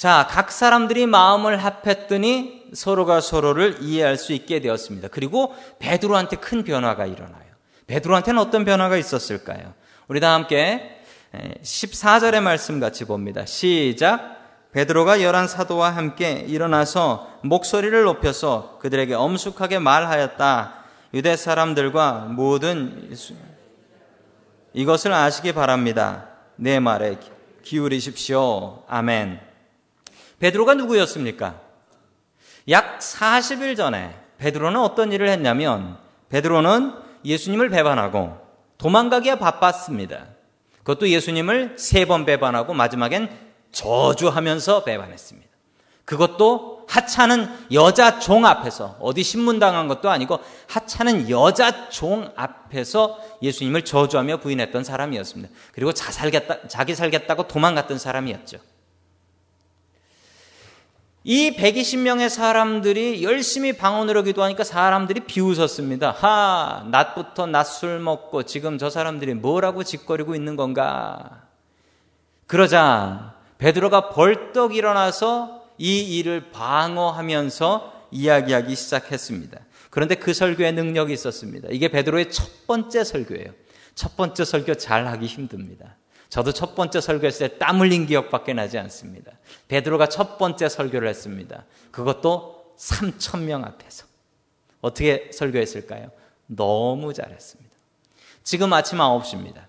자, 0.00 0.26
각 0.30 0.50
사람들이 0.50 1.04
마음을 1.04 1.62
합했더니 1.62 2.70
서로가 2.72 3.20
서로를 3.20 3.82
이해할 3.82 4.16
수 4.16 4.32
있게 4.32 4.58
되었습니다. 4.60 5.08
그리고 5.08 5.54
베드로한테 5.78 6.36
큰 6.36 6.64
변화가 6.64 7.04
일어나요. 7.04 7.44
베드로한테는 7.86 8.40
어떤 8.40 8.64
변화가 8.64 8.96
있었을까요? 8.96 9.74
우리 10.08 10.20
다 10.20 10.32
함께 10.32 11.02
14절의 11.34 12.40
말씀 12.40 12.80
같이 12.80 13.04
봅니다. 13.04 13.44
시작. 13.44 14.38
베드로가 14.72 15.20
열한 15.20 15.46
사도와 15.46 15.90
함께 15.90 16.46
일어나서 16.48 17.28
목소리를 17.42 18.02
높여서 18.02 18.78
그들에게 18.80 19.12
엄숙하게 19.12 19.80
말하였다. 19.80 20.84
유대 21.12 21.36
사람들과 21.36 22.28
모든 22.30 23.14
이것을 24.72 25.12
아시기 25.12 25.52
바랍니다. 25.52 26.28
내 26.56 26.80
말에 26.80 27.18
기울이십시오. 27.62 28.84
아멘. 28.88 29.49
베드로가 30.40 30.74
누구였습니까? 30.74 31.60
약 32.68 32.98
40일 32.98 33.76
전에 33.76 34.14
베드로는 34.38 34.80
어떤 34.80 35.12
일을 35.12 35.28
했냐면 35.28 35.98
베드로는 36.30 36.94
예수님을 37.24 37.68
배반하고 37.70 38.36
도망가기에 38.78 39.38
바빴습니다. 39.38 40.26
그것도 40.78 41.08
예수님을 41.08 41.76
세 41.78 42.06
번 42.06 42.24
배반하고 42.24 42.72
마지막엔 42.74 43.28
저주하면서 43.70 44.84
배반했습니다. 44.84 45.48
그것도 46.06 46.86
하찮은 46.88 47.48
여자 47.72 48.18
종 48.18 48.44
앞에서 48.44 48.96
어디 49.00 49.22
신문당한 49.22 49.86
것도 49.86 50.10
아니고 50.10 50.40
하찮은 50.66 51.30
여자 51.30 51.88
종 51.88 52.32
앞에서 52.34 53.20
예수님을 53.42 53.82
저주하며 53.84 54.38
부인했던 54.38 54.82
사람이었습니다. 54.82 55.54
그리고 55.72 55.92
자살겠다, 55.92 56.66
자기 56.66 56.96
살겠다고 56.96 57.46
도망갔던 57.46 57.98
사람이었죠. 57.98 58.58
이 61.22 61.54
120명의 61.54 62.30
사람들이 62.30 63.22
열심히 63.22 63.74
방언으로 63.74 64.22
기도하니까 64.22 64.64
사람들이 64.64 65.20
비웃었습니다. 65.20 66.12
하, 66.12 66.86
낮부터 66.90 67.46
낮술 67.46 67.98
먹고 67.98 68.44
지금 68.44 68.78
저 68.78 68.88
사람들이 68.88 69.34
뭐라고 69.34 69.84
짓거리고 69.84 70.34
있는 70.34 70.56
건가? 70.56 71.42
그러자 72.46 73.34
베드로가 73.58 74.08
벌떡 74.08 74.74
일어나서 74.74 75.62
이 75.76 76.18
일을 76.18 76.50
방어하면서 76.52 78.08
이야기하기 78.12 78.74
시작했습니다. 78.74 79.60
그런데 79.90 80.14
그 80.14 80.32
설교에 80.32 80.72
능력이 80.72 81.12
있었습니다. 81.12 81.68
이게 81.70 81.88
베드로의 81.88 82.30
첫 82.30 82.66
번째 82.66 83.04
설교예요. 83.04 83.52
첫 83.94 84.16
번째 84.16 84.44
설교 84.44 84.74
잘 84.76 85.06
하기 85.06 85.26
힘듭니다. 85.26 85.96
저도 86.30 86.52
첫 86.52 86.74
번째 86.74 87.00
설교했을 87.00 87.48
때 87.48 87.58
땀 87.58 87.80
흘린 87.80 88.06
기억밖에 88.06 88.54
나지 88.54 88.78
않습니다. 88.78 89.32
베드로가 89.68 90.08
첫 90.08 90.38
번째 90.38 90.68
설교를 90.68 91.08
했습니다. 91.08 91.64
그것도 91.90 92.74
3천 92.78 93.40
명 93.40 93.64
앞에서. 93.64 94.06
어떻게 94.80 95.30
설교했을까요? 95.32 96.10
너무 96.46 97.12
잘했습니다. 97.12 97.70
지금 98.42 98.72
아침 98.72 98.98
9시입니다. 98.98 99.64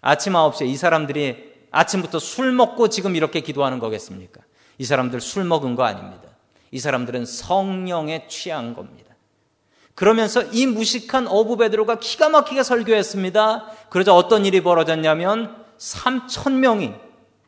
아침 0.00 0.34
9시에 0.34 0.66
이 0.66 0.76
사람들이 0.76 1.52
아침부터 1.70 2.18
술 2.18 2.52
먹고 2.52 2.88
지금 2.88 3.16
이렇게 3.16 3.40
기도하는 3.40 3.78
거겠습니까? 3.78 4.40
이 4.78 4.84
사람들 4.84 5.20
술 5.20 5.44
먹은 5.44 5.76
거 5.76 5.84
아닙니다. 5.84 6.28
이 6.72 6.78
사람들은 6.80 7.24
성령에 7.24 8.26
취한 8.28 8.74
겁니다. 8.74 9.14
그러면서 9.94 10.42
이 10.52 10.66
무식한 10.66 11.28
어부 11.28 11.56
베드로가 11.58 12.00
기가 12.00 12.28
막히게 12.28 12.62
설교했습니다. 12.62 13.66
그러자 13.90 14.14
어떤 14.14 14.44
일이 14.44 14.62
벌어졌냐면 14.62 15.61
3천 15.82 16.52
명이 16.54 16.94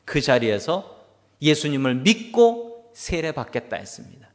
그 0.04 0.20
자리에서 0.20 1.04
예수님을 1.40 1.94
믿고 1.96 2.90
세례 2.92 3.30
받겠다 3.32 3.76
했습니다. 3.76 4.28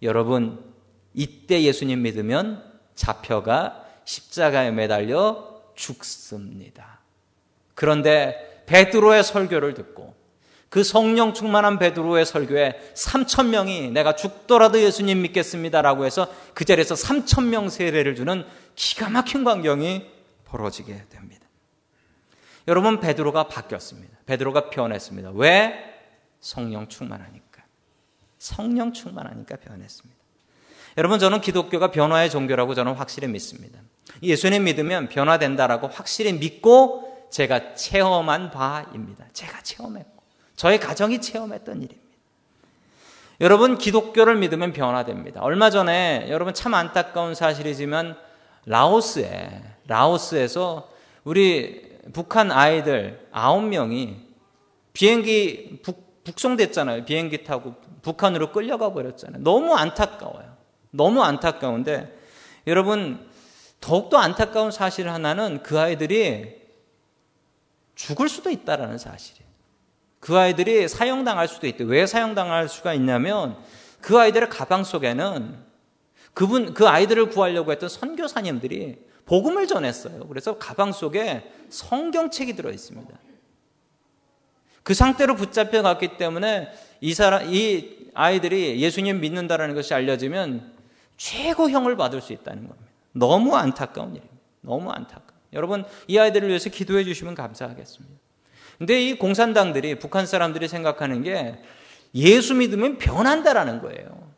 여러분 0.00 0.72
이때 1.12 1.62
예수님 1.62 2.02
믿으면 2.02 2.64
잡혀가 2.94 3.84
십자가에 4.04 4.70
매달려 4.70 5.60
죽습니다. 5.74 7.00
그런데 7.74 8.64
베드로의 8.66 9.22
설교를 9.22 9.74
듣고 9.74 10.14
그 10.70 10.82
성령 10.82 11.34
충만한 11.34 11.78
베드로의 11.78 12.24
설교에 12.24 12.92
3천 12.94 13.48
명이 13.48 13.90
내가 13.90 14.16
죽더라도 14.16 14.80
예수님 14.80 15.20
믿겠습니다라고 15.22 16.06
해서 16.06 16.32
그 16.54 16.64
자리에서 16.64 16.94
3천 16.94 17.48
명 17.48 17.68
세례를 17.68 18.14
주는 18.14 18.46
기가 18.74 19.10
막힌 19.10 19.44
광경이 19.44 20.06
벌어지게 20.46 21.04
됩니다. 21.10 21.41
여러분 22.68 23.00
베드로가 23.00 23.48
바뀌었습니다. 23.48 24.18
베드로가 24.26 24.70
변했습니다. 24.70 25.30
왜? 25.34 25.74
성령 26.40 26.88
충만하니까. 26.88 27.62
성령 28.38 28.92
충만하니까 28.92 29.56
변했습니다. 29.56 30.20
여러분 30.98 31.18
저는 31.18 31.40
기독교가 31.40 31.90
변화의 31.90 32.30
종교라고 32.30 32.74
저는 32.74 32.94
확실히 32.94 33.28
믿습니다. 33.28 33.80
예수님 34.22 34.64
믿으면 34.64 35.08
변화된다라고 35.08 35.88
확실히 35.88 36.32
믿고 36.34 37.28
제가 37.30 37.74
체험한 37.74 38.50
바입니다. 38.50 39.24
제가 39.32 39.62
체험했고 39.62 40.22
저의 40.56 40.78
가정이 40.78 41.20
체험했던 41.20 41.82
일입니다. 41.82 42.02
여러분 43.40 43.78
기독교를 43.78 44.36
믿으면 44.36 44.72
변화됩니다. 44.72 45.40
얼마 45.40 45.70
전에 45.70 46.26
여러분 46.28 46.52
참 46.54 46.74
안타까운 46.74 47.34
사실이지만 47.34 48.16
라오스에 48.66 49.62
라오스에서 49.86 50.90
우리 51.24 51.91
북한 52.12 52.50
아이들 52.50 53.28
아홉 53.30 53.62
명이 53.64 54.16
비행기 54.92 55.80
북, 55.82 56.24
북송됐잖아요. 56.24 57.04
비행기 57.04 57.44
타고 57.44 57.74
북한으로 58.02 58.52
끌려가 58.52 58.92
버렸잖아요. 58.92 59.42
너무 59.42 59.74
안타까워요. 59.74 60.56
너무 60.90 61.22
안타까운데 61.22 62.18
여러분 62.66 63.28
더욱더 63.80 64.18
안타까운 64.18 64.70
사실 64.70 65.08
하나는 65.08 65.62
그 65.62 65.78
아이들이 65.78 66.62
죽을 67.94 68.28
수도 68.28 68.50
있다라는 68.50 68.98
사실이에요. 68.98 69.50
그 70.20 70.38
아이들이 70.38 70.86
사형당할 70.86 71.48
수도 71.48 71.66
있대. 71.66 71.84
왜 71.84 72.06
사형당할 72.06 72.68
수가 72.68 72.94
있냐면 72.94 73.56
그 74.00 74.18
아이들의 74.18 74.48
가방 74.50 74.84
속에는 74.84 75.58
그분 76.34 76.74
그 76.74 76.88
아이들을 76.88 77.30
구하려고 77.30 77.72
했던 77.72 77.88
선교사님들이 77.88 78.98
복음을 79.26 79.66
전했어요. 79.66 80.26
그래서 80.28 80.58
가방 80.58 80.92
속에 80.92 81.50
성경책이 81.68 82.54
들어 82.56 82.70
있습니다. 82.70 83.12
그 84.82 84.94
상태로 84.94 85.36
붙잡혀 85.36 85.82
갔기 85.82 86.16
때문에 86.16 86.68
이 87.00 87.14
사람 87.14 87.52
이 87.52 88.08
아이들이 88.14 88.80
예수님 88.80 89.20
믿는다라는 89.20 89.74
것이 89.74 89.94
알려지면 89.94 90.72
최고형을 91.16 91.96
받을 91.96 92.20
수 92.20 92.32
있다는 92.32 92.66
겁니다. 92.68 92.90
너무 93.12 93.56
안타까운 93.56 94.10
일입니다. 94.10 94.34
너무 94.60 94.90
안타까워. 94.90 95.32
여러분 95.52 95.84
이 96.08 96.18
아이들을 96.18 96.48
위해서 96.48 96.68
기도해 96.70 97.04
주시면 97.04 97.34
감사하겠습니다. 97.34 98.16
근데 98.78 99.00
이 99.00 99.16
공산당들이 99.18 99.98
북한 99.98 100.26
사람들이 100.26 100.66
생각하는 100.66 101.22
게 101.22 101.56
예수 102.14 102.54
믿으면 102.54 102.98
변한다라는 102.98 103.80
거예요. 103.80 104.32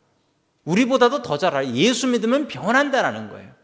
우리보다도 0.65 1.21
더 1.21 1.37
잘 1.37 1.55
알아요. 1.55 1.73
예수 1.73 2.07
믿으면 2.07 2.47
변한다라는 2.47 3.29
거예요. 3.29 3.54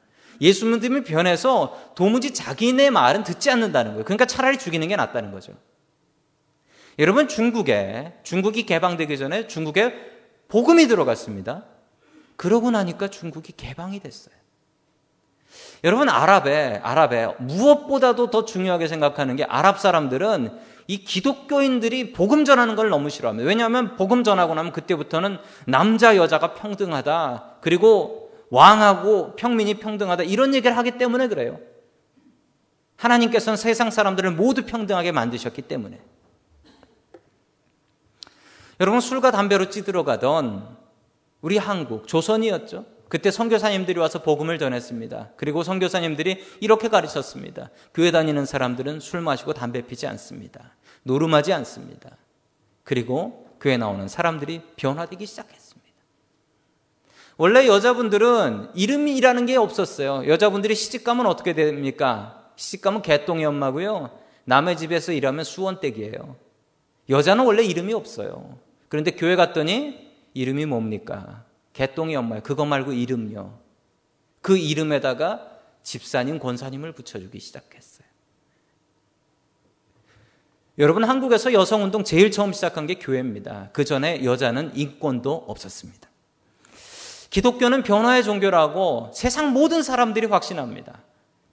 예수 0.42 0.66
믿으면 0.66 1.04
변해서 1.04 1.80
도무지 1.96 2.34
자기네 2.34 2.90
말은 2.90 3.24
듣지 3.24 3.50
않는다는 3.52 3.92
거예요. 3.92 4.06
그러니까 4.06 4.26
차라리 4.26 4.58
죽이는 4.58 4.88
게 4.88 4.96
낫다는 4.96 5.32
거죠. 5.32 5.54
여러분 7.00 7.28
중국에 7.28 8.14
중국이 8.24 8.66
개방되기 8.66 9.18
전에 9.18 9.48
중국에 9.48 9.94
복음이 10.48 10.88
들어갔습니다. 10.88 11.64
그러고 12.36 12.72
나니까 12.72 13.08
중국이 13.08 13.54
개방이 13.56 14.00
됐어요. 14.00 14.34
여러분 15.84 16.10
아랍에 16.10 16.80
아랍에 16.84 17.36
무엇보다도 17.40 18.32
더 18.32 18.46
중요하게 18.46 18.88
생각하는 18.88 19.36
게 19.36 19.44
아랍 19.44 19.80
사람들은 19.80 20.58
이 20.88 21.04
기독교인들이 21.04 22.14
복음 22.14 22.46
전하는 22.46 22.76
걸 22.76 22.90
너무 22.90 23.10
싫어합니다. 23.10 23.48
왜냐하면 23.48 23.96
복음 23.96 24.24
전하고 24.24 24.56
나면 24.56 24.72
그때부터는 24.72 25.38
남자 25.66 26.16
여자가 26.18 26.54
평등하다. 26.54 27.58
그리고 27.62 28.31
왕하고 28.52 29.36
평민이 29.38 29.76
평등하다. 29.76 30.24
이런 30.24 30.54
얘기를 30.54 30.78
하기 30.78 30.98
때문에 30.98 31.28
그래요. 31.28 31.60
하나님께서는 32.98 33.58
세상 33.58 33.90
사람들을 33.90 34.30
모두 34.32 34.66
평등하게 34.66 35.14
만드셨기 35.14 35.64
때문에. 35.64 36.00
여러분 38.80 39.00
술과 39.00 39.32
담배로 39.32 39.70
찌들어가던 39.70 40.78
우리 41.42 41.58
한국 41.58 42.08
조선이었죠. 42.08 42.86
그때 43.08 43.32
선교사님들이 43.32 44.00
와서 44.00 44.22
복음을 44.22 44.60
전했습니다. 44.60 45.32
그리고 45.38 45.64
선교사님들이 45.64 46.44
이렇게 46.60 46.90
가르쳤습니다. 46.90 47.70
교회 47.94 48.12
다니는 48.12 48.46
사람들은 48.46 49.00
술 49.00 49.22
마시고 49.22 49.54
담배 49.54 49.82
피지 49.82 50.08
않습니다. 50.08 50.76
노름하지 51.04 51.54
않습니다. 51.54 52.18
그리고 52.84 53.48
교회 53.60 53.78
나오는 53.78 54.08
사람들이 54.08 54.62
변화되기 54.76 55.26
시작했습니다. 55.26 55.61
원래 57.42 57.66
여자분들은 57.66 58.70
이름이라는 58.76 59.48
게 59.48 59.56
없었어요. 59.56 60.28
여자분들이 60.28 60.76
시집가면 60.76 61.26
어떻게 61.26 61.54
됩니까? 61.54 62.52
시집가면 62.56 63.02
개똥이 63.02 63.44
엄마고요. 63.46 64.12
남의 64.44 64.78
집에서 64.78 65.12
일하면 65.12 65.44
수원댁이에요. 65.44 66.36
여자는 67.10 67.44
원래 67.44 67.64
이름이 67.64 67.96
없어요. 67.96 68.60
그런데 68.90 69.10
교회 69.10 69.36
갔더니 69.36 70.12
이름이 70.36 70.68
뭡니까? 70.68 71.44
개똥이 71.74 72.16
엄마예요. 72.16 72.44
그거 72.44 72.64
말고 72.64 72.94
이름요. 72.94 73.58
그 74.42 74.56
이름에다가 74.56 75.58
집사님, 75.82 76.38
권사님을 76.38 76.92
붙여주기 76.92 77.40
시작했어요. 77.40 78.08
여러분, 80.78 81.06
한국에서 81.06 81.54
여성운동 81.54 82.04
제일 82.04 82.30
처음 82.30 82.54
시작한 82.54 82.86
게 82.86 83.00
교회입니다. 83.00 83.72
그 83.74 83.84
전에 83.84 84.24
여자는 84.24 84.74
인권도 84.76 85.46
없었습니다. 85.48 86.11
기독교는 87.32 87.84
변화의 87.84 88.24
종교라고 88.24 89.10
세상 89.14 89.54
모든 89.54 89.82
사람들이 89.82 90.28
확신합니다. 90.28 91.00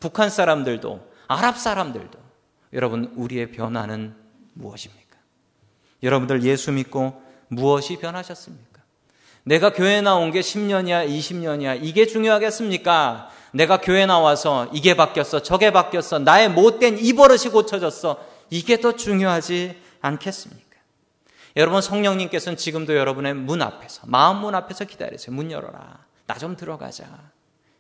북한 0.01 0.29
사람들도, 0.29 1.01
아랍 1.29 1.57
사람들도. 1.57 2.19
여러분, 2.75 3.13
우리의 3.17 3.53
변화는 3.53 4.15
무엇입니까? 4.55 5.17
여러분들 6.03 6.43
예수 6.43 6.73
믿고 6.73 7.23
무엇이 7.47 7.97
변하셨습니까? 7.97 8.83
내가 9.45 9.73
교회 9.73 10.01
나온 10.01 10.33
게 10.33 10.41
10년이야, 10.41 11.09
20년이야. 11.09 11.79
이게 11.81 12.07
중요하겠습니까? 12.07 13.31
내가 13.53 13.81
교회 13.81 14.05
나와서 14.05 14.69
이게 14.73 14.95
바뀌었어, 14.95 15.43
저게 15.43 15.73
바뀌었어, 15.73 16.19
나의 16.19 16.51
못된 16.51 16.99
이 16.99 17.13
버릇이 17.13 17.51
고쳐졌어. 17.53 18.19
이게 18.51 18.81
더 18.81 18.93
중요하지 18.93 19.81
않겠습니까? 20.01 20.68
여러분 21.59 21.83
성령님께서는 21.83 22.57
지금도 22.57 22.97
여러분의 22.97 23.35
문 23.35 23.61
앞에서, 23.63 24.03
마음 24.07 24.39
문 24.39 24.55
앞에서 24.55 24.85
기다리세요. 24.85 25.35
문 25.35 25.51
열어라. 25.51 26.07
나 26.27 26.35
좀 26.37 26.57
들어가자. 26.57 27.05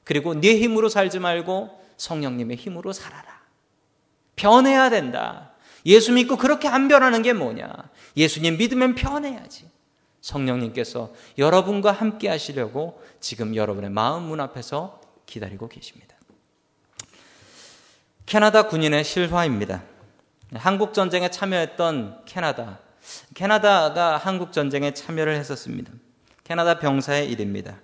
그리고 0.05 0.35
네 0.35 0.59
힘으로 0.59 0.89
살지 0.89 1.21
말고 1.21 1.71
성령님의 1.97 2.57
힘으로 2.57 2.93
살아라. 2.93 3.41
변해야 4.35 4.91
된다. 4.91 5.53
예수 5.87 6.13
믿고 6.13 6.37
그렇게 6.37 6.67
안 6.67 6.89
변하는 6.89 7.23
게 7.23 7.33
뭐냐? 7.33 7.69
예수님 8.17 8.57
믿으면 8.57 8.95
변해야지. 8.97 9.71
성령님께서 10.23 11.13
여러분과 11.37 11.93
함께 11.93 12.29
하시려고 12.29 13.01
지금 13.21 13.55
여러분의 13.55 13.91
마음 13.91 14.25
문 14.25 14.41
앞에서 14.41 15.01
기다리고 15.27 15.69
계십니다. 15.69 16.17
캐나다 18.27 18.67
군인의 18.67 19.05
실화입니다. 19.05 19.85
한국 20.55 20.95
전쟁에 20.95 21.31
참여했던 21.31 22.25
캐나다. 22.25 22.81
캐나다가 23.35 24.17
한국 24.17 24.53
전쟁에 24.53 24.93
참여를 24.93 25.35
했었습니다. 25.37 25.93
캐나다 26.45 26.79
병사의 26.79 27.31
일입니다. 27.31 27.77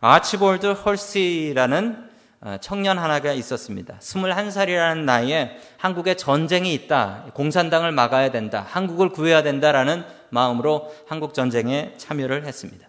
아치볼드 0.00 0.66
헐시라는 0.68 2.10
어, 2.42 2.56
청년 2.62 2.98
하나가 2.98 3.34
있었습니다. 3.34 3.98
21살이라는 3.98 5.04
나이에 5.04 5.58
한국에 5.76 6.14
전쟁이 6.14 6.72
있다. 6.72 7.26
공산당을 7.34 7.92
막아야 7.92 8.30
된다. 8.30 8.64
한국을 8.66 9.10
구해야 9.10 9.42
된다라는 9.42 10.04
마음으로 10.30 10.94
한국 11.06 11.34
전쟁에 11.34 11.92
참여를 11.98 12.46
했습니다. 12.46 12.88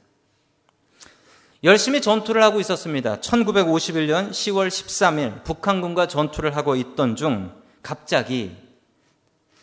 열심히 1.64 2.02
전투를 2.02 2.42
하고 2.42 2.60
있었습니다. 2.62 3.18
1951년 3.18 4.32
10월 4.32 4.70
13일 4.70 5.44
북한군과 5.44 6.08
전투를 6.08 6.56
하고 6.56 6.76
있던 6.76 7.18
중 7.18 7.52
갑자기 7.84 8.56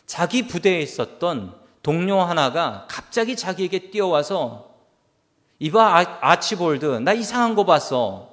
자기 0.07 0.46
부대에 0.46 0.81
있었던 0.81 1.58
동료 1.83 2.21
하나가 2.21 2.87
갑자기 2.88 3.37
자기에게 3.37 3.91
뛰어와서 3.91 4.75
이봐 5.59 5.99
아, 5.99 6.19
아치볼드 6.21 6.85
나 7.01 7.12
이상한 7.12 7.55
거 7.55 7.64
봤어. 7.64 8.31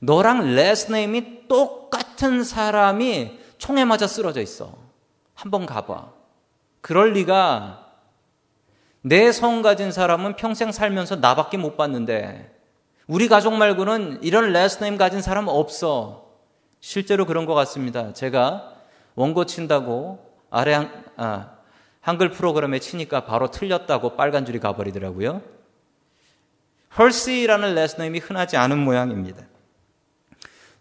너랑 0.00 0.54
last 0.54 0.96
name이 0.96 1.48
똑같은 1.48 2.44
사람이 2.44 3.38
총에 3.58 3.84
맞아 3.84 4.06
쓰러져 4.06 4.40
있어. 4.40 4.74
한번 5.34 5.66
가봐. 5.66 6.12
그럴 6.80 7.12
리가 7.12 7.80
내 9.02 9.32
성 9.32 9.62
가진 9.62 9.92
사람은 9.92 10.36
평생 10.36 10.72
살면서 10.72 11.16
나밖에 11.16 11.56
못 11.58 11.76
봤는데 11.76 12.50
우리 13.06 13.28
가족 13.28 13.54
말고는 13.54 14.20
이런 14.22 14.52
last 14.52 14.74
name 14.74 14.96
가진 14.96 15.20
사람 15.20 15.48
없어. 15.48 16.24
실제로 16.80 17.26
그런 17.26 17.46
것 17.46 17.54
같습니다. 17.54 18.12
제가 18.12 18.72
원고 19.14 19.44
친다고 19.46 20.18
아래 20.50 20.72
한, 20.74 21.04
아, 21.16 21.53
한글 22.04 22.30
프로그램에 22.30 22.80
치니까 22.80 23.24
바로 23.24 23.50
틀렸다고 23.50 24.14
빨간 24.14 24.44
줄이 24.44 24.60
가버리더라고요. 24.60 25.40
헐시라는 26.98 27.74
레스너 27.74 28.04
임이 28.04 28.18
흔하지 28.18 28.58
않은 28.58 28.78
모양입니다. 28.78 29.46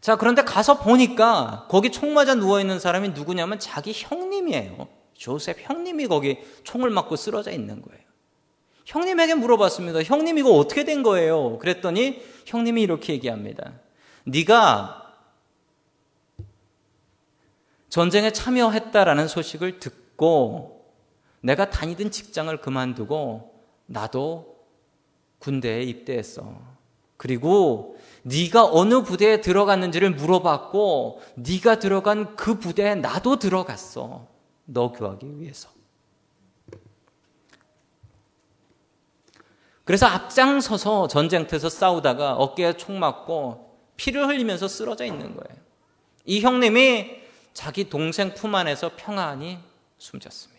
자, 0.02 0.18
그런데 0.18 0.42
가서 0.44 0.80
보니까 0.80 1.66
거기 1.70 1.92
총 1.92 2.14
맞아 2.14 2.36
누워있는 2.36 2.78
사람이 2.78 3.10
누구냐면 3.12 3.58
자기 3.58 3.94
형님이에요. 3.96 4.90
조셉 5.14 5.62
형님이 5.62 6.08
거기 6.08 6.40
총을 6.66 6.90
맞고 6.90 7.16
쓰러져 7.16 7.52
있는 7.52 7.82
거예요. 7.82 8.04
형님에게 8.84 9.36
물어봤습니다. 9.36 10.04
형님 10.04 10.38
이거 10.38 10.52
어떻게 10.52 10.84
된 10.84 11.04
거예요? 11.04 11.58
그랬더니 11.58 12.22
형님이 12.46 12.82
이렇게 12.82 13.14
얘기합니다. 13.14 13.72
네가 14.26 15.16
전쟁에 17.88 18.34
참여했다라는 18.34 19.30
소식을 19.30 19.80
듣고 19.80 20.83
내가 21.44 21.70
다니던 21.70 22.10
직장을 22.10 22.56
그만두고 22.62 23.54
나도 23.86 24.56
군대에 25.40 25.84
입대했어. 25.84 26.58
그리고 27.18 27.98
네가 28.24 28.66
어느 28.72 29.04
부대에 29.04 29.42
들어갔는지를 29.42 30.12
물어봤고 30.12 31.22
네가 31.36 31.80
들어간 31.80 32.38
그 32.38 32.60
부대에 32.60 32.96
나도 32.96 33.40
들어갔어. 33.40 34.28
너 34.66 34.92
구하기 34.94 35.40
위해서. 35.42 35.70
그래서 39.84 40.06
앞장서서 40.06 41.10
전쟁터에서 41.10 41.68
싸우다가 41.68 42.36
어깨에 42.36 42.78
총 42.78 43.00
맞고 43.00 43.78
피를 43.98 44.30
흘리면서 44.30 44.70
쓰러져 44.70 45.04
있는 45.04 45.36
거예요. 45.36 45.62
이 46.24 46.40
형님이 46.40 47.18
자기 47.54 47.90
동생 47.90 48.34
품 48.34 48.56
안에서 48.56 48.92
평안히 48.96 49.60
숨졌습니다. 49.98 50.53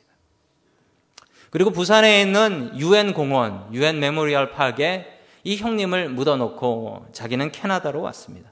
그리고 1.55 1.71
부산에 1.71 2.21
있는 2.21 2.73
유엔 2.81 3.15
공원, 3.15 3.73
UN 3.73 4.01
Memorial 4.01 4.51
Park에 4.51 5.07
이 5.45 5.57
형님을 5.57 6.09
묻어놓고 6.09 7.07
자기는 7.13 7.53
캐나다로 7.53 8.03
왔습니다. 8.03 8.51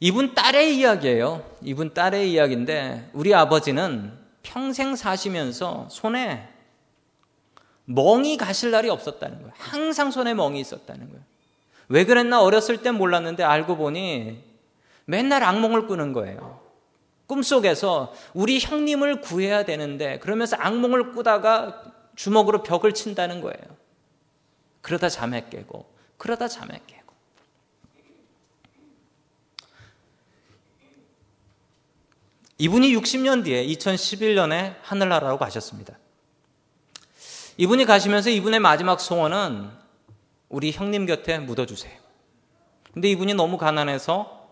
이분 0.00 0.34
딸의 0.34 0.76
이야기예요. 0.76 1.42
이분 1.62 1.94
딸의 1.94 2.30
이야기인데 2.30 3.08
우리 3.14 3.34
아버지는 3.34 4.18
평생 4.42 4.96
사시면서 4.96 5.88
손에 5.90 6.46
멍이 7.86 8.36
가실 8.36 8.70
날이 8.70 8.90
없었다는 8.90 9.38
거예요. 9.38 9.52
항상 9.56 10.10
손에 10.10 10.34
멍이 10.34 10.60
있었다는 10.60 11.08
거예요. 11.08 11.22
왜 11.88 12.04
그랬나 12.04 12.42
어렸을 12.42 12.82
땐 12.82 12.96
몰랐는데 12.96 13.44
알고 13.44 13.78
보니 13.78 14.44
맨날 15.06 15.42
악몽을 15.42 15.86
꾸는 15.86 16.12
거예요. 16.12 16.67
꿈속에서 17.28 18.12
우리 18.32 18.58
형님을 18.58 19.20
구해야 19.20 19.64
되는데 19.64 20.18
그러면서 20.18 20.56
악몽을 20.56 21.12
꾸다가 21.12 21.84
주먹으로 22.16 22.62
벽을 22.62 22.94
친다는 22.94 23.40
거예요. 23.40 23.62
그러다 24.80 25.08
잠에 25.08 25.48
깨고 25.50 25.94
그러다 26.16 26.48
잠에 26.48 26.80
깨고 26.86 27.14
이분이 32.56 32.96
60년 32.96 33.44
뒤에 33.44 33.64
2011년에 33.66 34.76
하늘나라로 34.82 35.38
가셨습니다. 35.38 35.96
이분이 37.58 37.84
가시면서 37.84 38.30
이분의 38.30 38.60
마지막 38.60 39.00
소원은 39.00 39.70
우리 40.48 40.72
형님 40.72 41.04
곁에 41.04 41.38
묻어주세요. 41.38 41.98
근데 42.94 43.10
이분이 43.10 43.34
너무 43.34 43.58
가난해서 43.58 44.48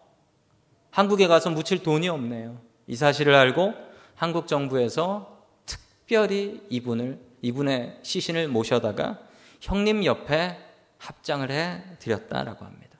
한국에 0.90 1.26
가서 1.26 1.50
묻힐 1.50 1.82
돈이 1.82 2.08
없네요. 2.08 2.65
이 2.86 2.96
사실을 2.96 3.34
알고 3.34 3.74
한국 4.14 4.46
정부에서 4.46 5.44
특별히 5.66 6.62
이분을 6.68 7.20
이분의 7.42 8.00
시신을 8.02 8.48
모셔다가 8.48 9.20
형님 9.60 10.04
옆에 10.04 10.58
합장을 10.98 11.50
해 11.50 11.82
드렸다라고 11.98 12.64
합니다. 12.64 12.98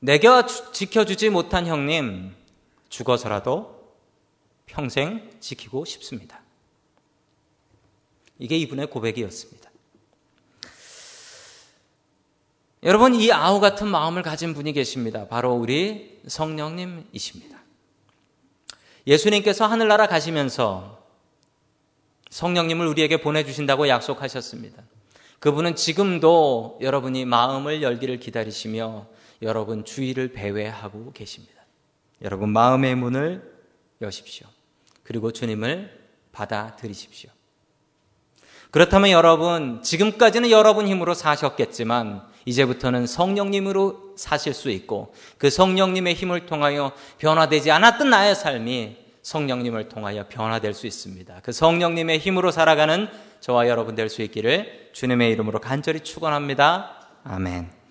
내가 0.00 0.46
지켜주지 0.46 1.30
못한 1.30 1.66
형님 1.66 2.34
죽어서라도 2.88 3.94
평생 4.66 5.30
지키고 5.38 5.84
싶습니다. 5.84 6.40
이게 8.38 8.56
이분의 8.56 8.88
고백이었습니다. 8.88 9.70
여러분, 12.82 13.14
이 13.14 13.30
아우 13.30 13.60
같은 13.60 13.86
마음을 13.86 14.22
가진 14.22 14.54
분이 14.54 14.72
계십니다. 14.72 15.28
바로 15.28 15.54
우리 15.54 16.11
성령님이십니다. 16.26 17.58
예수님께서 19.06 19.66
하늘나라 19.66 20.06
가시면서 20.06 21.06
성령님을 22.30 22.86
우리에게 22.86 23.20
보내주신다고 23.20 23.88
약속하셨습니다. 23.88 24.82
그분은 25.38 25.74
지금도 25.74 26.78
여러분이 26.80 27.24
마음을 27.24 27.82
열기를 27.82 28.20
기다리시며 28.20 29.06
여러분 29.42 29.84
주의를 29.84 30.32
배회하고 30.32 31.12
계십니다. 31.12 31.62
여러분 32.22 32.50
마음의 32.50 32.94
문을 32.94 33.52
여십시오. 34.00 34.46
그리고 35.02 35.32
주님을 35.32 36.00
받아들이십시오. 36.30 37.30
그렇다면 38.70 39.10
여러분, 39.10 39.82
지금까지는 39.82 40.50
여러분 40.50 40.88
힘으로 40.88 41.12
사셨겠지만, 41.12 42.26
이제부터는 42.44 43.06
성령님으로 43.06 44.14
사실 44.16 44.54
수 44.54 44.70
있고, 44.70 45.14
그 45.38 45.50
성령님의 45.50 46.14
힘을 46.14 46.46
통하여 46.46 46.92
변화되지 47.18 47.70
않았던 47.70 48.10
나의 48.10 48.34
삶이 48.34 48.96
성령님을 49.22 49.88
통하여 49.88 50.26
변화될 50.28 50.74
수 50.74 50.86
있습니다. 50.86 51.40
그 51.42 51.52
성령님의 51.52 52.18
힘으로 52.18 52.50
살아가는 52.50 53.08
저와 53.40 53.68
여러분 53.68 53.94
될 53.94 54.08
수 54.08 54.22
있기를 54.22 54.90
주님의 54.92 55.30
이름으로 55.32 55.60
간절히 55.60 56.00
축원합니다. 56.00 57.08
아멘. 57.24 57.81